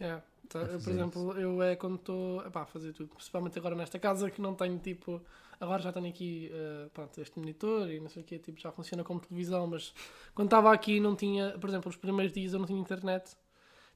[0.00, 0.22] Yeah.
[0.48, 4.30] Tá, eu, por exemplo, eu é quando estou a fazer tudo, principalmente agora nesta casa
[4.30, 5.20] que não tenho tipo.
[5.60, 8.72] Agora já tenho aqui eh, pronto, este monitor e não sei o que, tipo, já
[8.72, 9.94] funciona como televisão, mas
[10.34, 13.36] quando estava aqui não tinha, por exemplo, os primeiros dias eu não tinha internet,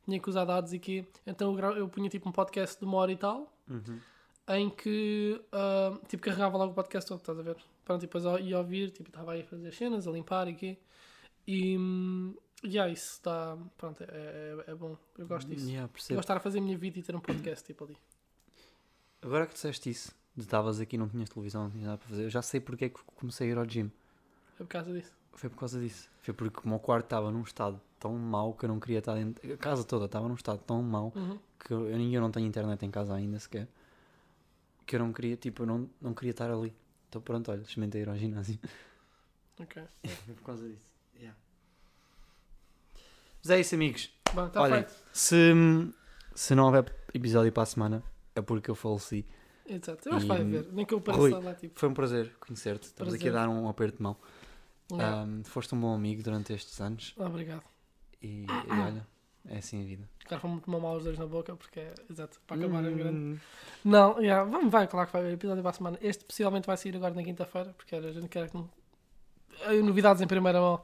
[0.04, 2.96] tinha que usar dados e quê, então eu, eu punha tipo um podcast de uma
[2.98, 3.52] hora e tal,
[4.48, 7.56] em que ah, tipo carregava logo o podcast todo, estás a ver?
[7.88, 10.76] Pronto, e depois ia ouvir, tipo, estava aí a fazer cenas, a limpar e quê.
[11.46, 11.74] E,
[12.62, 15.66] yeah, isso dá, pronto, é, é, é bom, eu gosto disso.
[15.66, 17.84] Yeah, Eu gosto de estar a fazer a minha vida e ter um podcast tipo
[17.84, 17.96] ali.
[19.22, 22.24] Agora que disseste isso, de estavas aqui, não tinhas televisão, não tinhas nada para fazer,
[22.24, 23.90] eu já sei porque é que comecei a ir ao gym.
[24.56, 25.16] É por causa disso.
[25.32, 26.10] Foi por causa disso.
[26.20, 29.14] Foi porque o meu quarto estava num estado tão mau que eu não queria estar
[29.14, 29.50] dentro.
[29.50, 31.38] A casa toda estava num estado tão mau Uhum.
[31.58, 33.66] que eu, eu não tenho internet em casa ainda sequer.
[34.84, 36.74] Que eu não queria, tipo, eu não, não queria estar ali.
[37.08, 38.58] Então pronto, olha, experimentei ir ao ginásio.
[39.60, 39.82] Ok.
[40.36, 40.88] Por causa disso.
[43.42, 44.10] Mas é isso, amigos.
[44.34, 44.94] Bom, está Olhem, feito.
[45.12, 45.52] se,
[46.34, 48.02] se não houver episódio para a semana,
[48.34, 49.24] é porque eu faleci.
[49.64, 50.08] Exato.
[50.08, 50.66] Eu acho que vai haver.
[50.72, 51.78] Nem que eu Rui, pareça lá, tipo.
[51.78, 52.84] Foi um prazer conhecer-te.
[52.84, 53.48] Estamos aqui a Prazer.
[53.48, 54.16] dar um aperto de mão.
[54.90, 55.22] yeah.
[55.22, 57.62] Ahm, foste um bom amigo durante estes anos Obrigado.
[58.20, 59.06] e, e olha,
[59.48, 60.08] é assim a vida.
[60.26, 61.94] Agora vou-me tomar mal os dois na boca porque é.
[62.10, 62.38] Exato.
[62.46, 63.16] Para acabar em grande.
[63.18, 63.38] Hum,
[63.84, 65.98] Não, yeah, vamos, vai, claro que vai haver episódio para a semana.
[66.02, 68.50] Este possivelmente vai sair agora na quinta-feira, porque a gente quer.
[68.50, 68.58] que-
[69.82, 70.80] Novidades em primeira mão.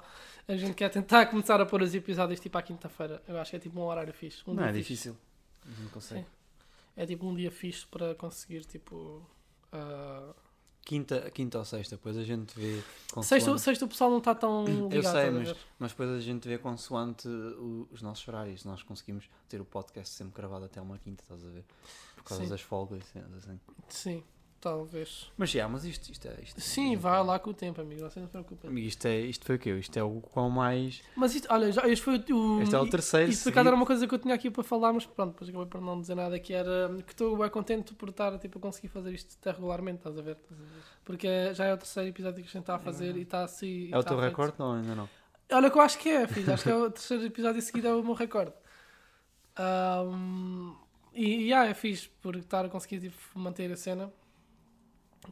[0.48, 3.22] A gente quer tentar começar a pôr os episódios tipo à quinta-feira.
[3.28, 4.42] Eu acho que é tipo um horário fixe.
[4.46, 4.78] Um Não é fixe.
[4.80, 5.16] difícil.
[5.80, 6.20] Não consegue.
[6.22, 6.26] Sim.
[6.96, 9.22] É tipo um dia fixe para conseguir tipo.
[9.72, 10.34] ah,
[10.84, 14.34] Quinta, quinta ou sexta, depois a gente vê consoante, Sexta, sexta o pessoal não está
[14.34, 14.94] tão ligado.
[14.94, 18.64] Eu sei, mas, mas depois a gente vê consoante o- os nossos horários.
[18.66, 21.64] Nós conseguimos ter o podcast sempre gravado até uma quinta, estás a ver?
[22.16, 22.50] Por causa Sim.
[22.50, 23.60] das folgas e cenas assim.
[23.88, 24.22] Sim,
[24.64, 25.30] talvez.
[25.36, 26.36] Mas já, mas isto, isto é.
[26.42, 28.00] Isto, Sim, vai lá com o tempo, amigo.
[28.00, 28.66] Você não se preocupe.
[28.66, 29.70] Amigo, Isto, é, isto foi o quê?
[29.78, 31.02] Isto é o qual mais.
[31.14, 32.62] Mas isto, olha, já, este foi o.
[32.62, 33.30] Este é o terceiro.
[33.30, 33.76] Por acaso era seguido.
[33.76, 36.14] uma coisa que eu tinha aqui para falar, mas pronto, depois acabei por não dizer
[36.14, 39.50] nada, que era que estou bem contente por estar tipo, a conseguir fazer isto até
[39.50, 40.38] regularmente, estás a ver?
[41.04, 43.90] Porque já é o terceiro episódio que a gente está a fazer e está assim.
[43.92, 45.08] É o teu recorde ou ainda não?
[45.52, 46.50] Olha que eu acho que é, filho.
[46.52, 48.54] Acho que é o terceiro episódio seguido é o meu recorde.
[49.56, 50.74] Ahm,
[51.12, 54.10] e, e ah, é fixe por estar a conseguir tipo, manter a cena.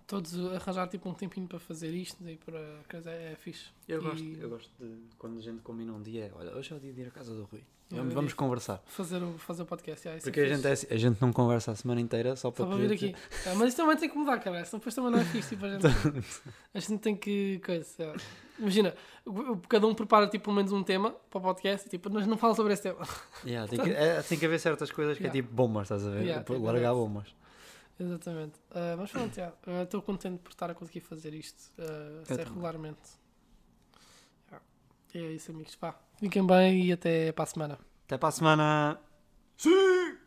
[0.06, 3.66] Todos arranjar tipo um tempinho para fazer isto e para coisa é, é fixe.
[3.88, 6.30] Eu E gosto, eu gosto de quando a gente combina um dia.
[6.34, 7.62] Olha, hoje é o dia de ir à casa do Rui.
[7.90, 8.82] Vamos, vamos conversar.
[8.86, 10.06] Fazer o, fazer o podcast.
[10.08, 10.56] Yeah, é Porque a fixe.
[10.56, 12.92] gente, é assim, a gente não conversa a semana inteira só para Só para vir
[12.94, 13.14] aqui.
[13.44, 14.64] É, mas isso também tem que mudar, cara.
[14.64, 15.50] Senão depois também não é fixe.
[15.50, 15.84] Tipo, a, gente,
[16.72, 17.60] a gente tem que.
[17.62, 18.14] Coisa, é.
[18.58, 18.94] Imagina,
[19.68, 22.38] cada um prepara tipo, pelo menos um tema para o podcast e tipo, mas não
[22.38, 23.06] fala sobre esse tema.
[23.44, 25.38] Yeah, tem, que, é, tem que haver certas coisas que Yeah.
[25.38, 26.38] é tipo bombas, estás a ver?
[26.38, 27.34] Tipo, largar bombas.
[28.02, 28.58] Exatamente.
[28.70, 29.52] Ah, mas pronto, já.
[29.66, 31.70] Ah, estou contente por estar a conseguir fazer isto
[32.26, 32.44] também.
[32.44, 33.00] regularmente.
[34.48, 34.64] Yeah.
[35.14, 35.76] É isso, amigos.
[35.80, 35.94] Vá.
[36.18, 37.78] Fiquem bem e até para a semana.
[38.06, 39.00] Até para a semana.
[39.56, 40.18] Sim!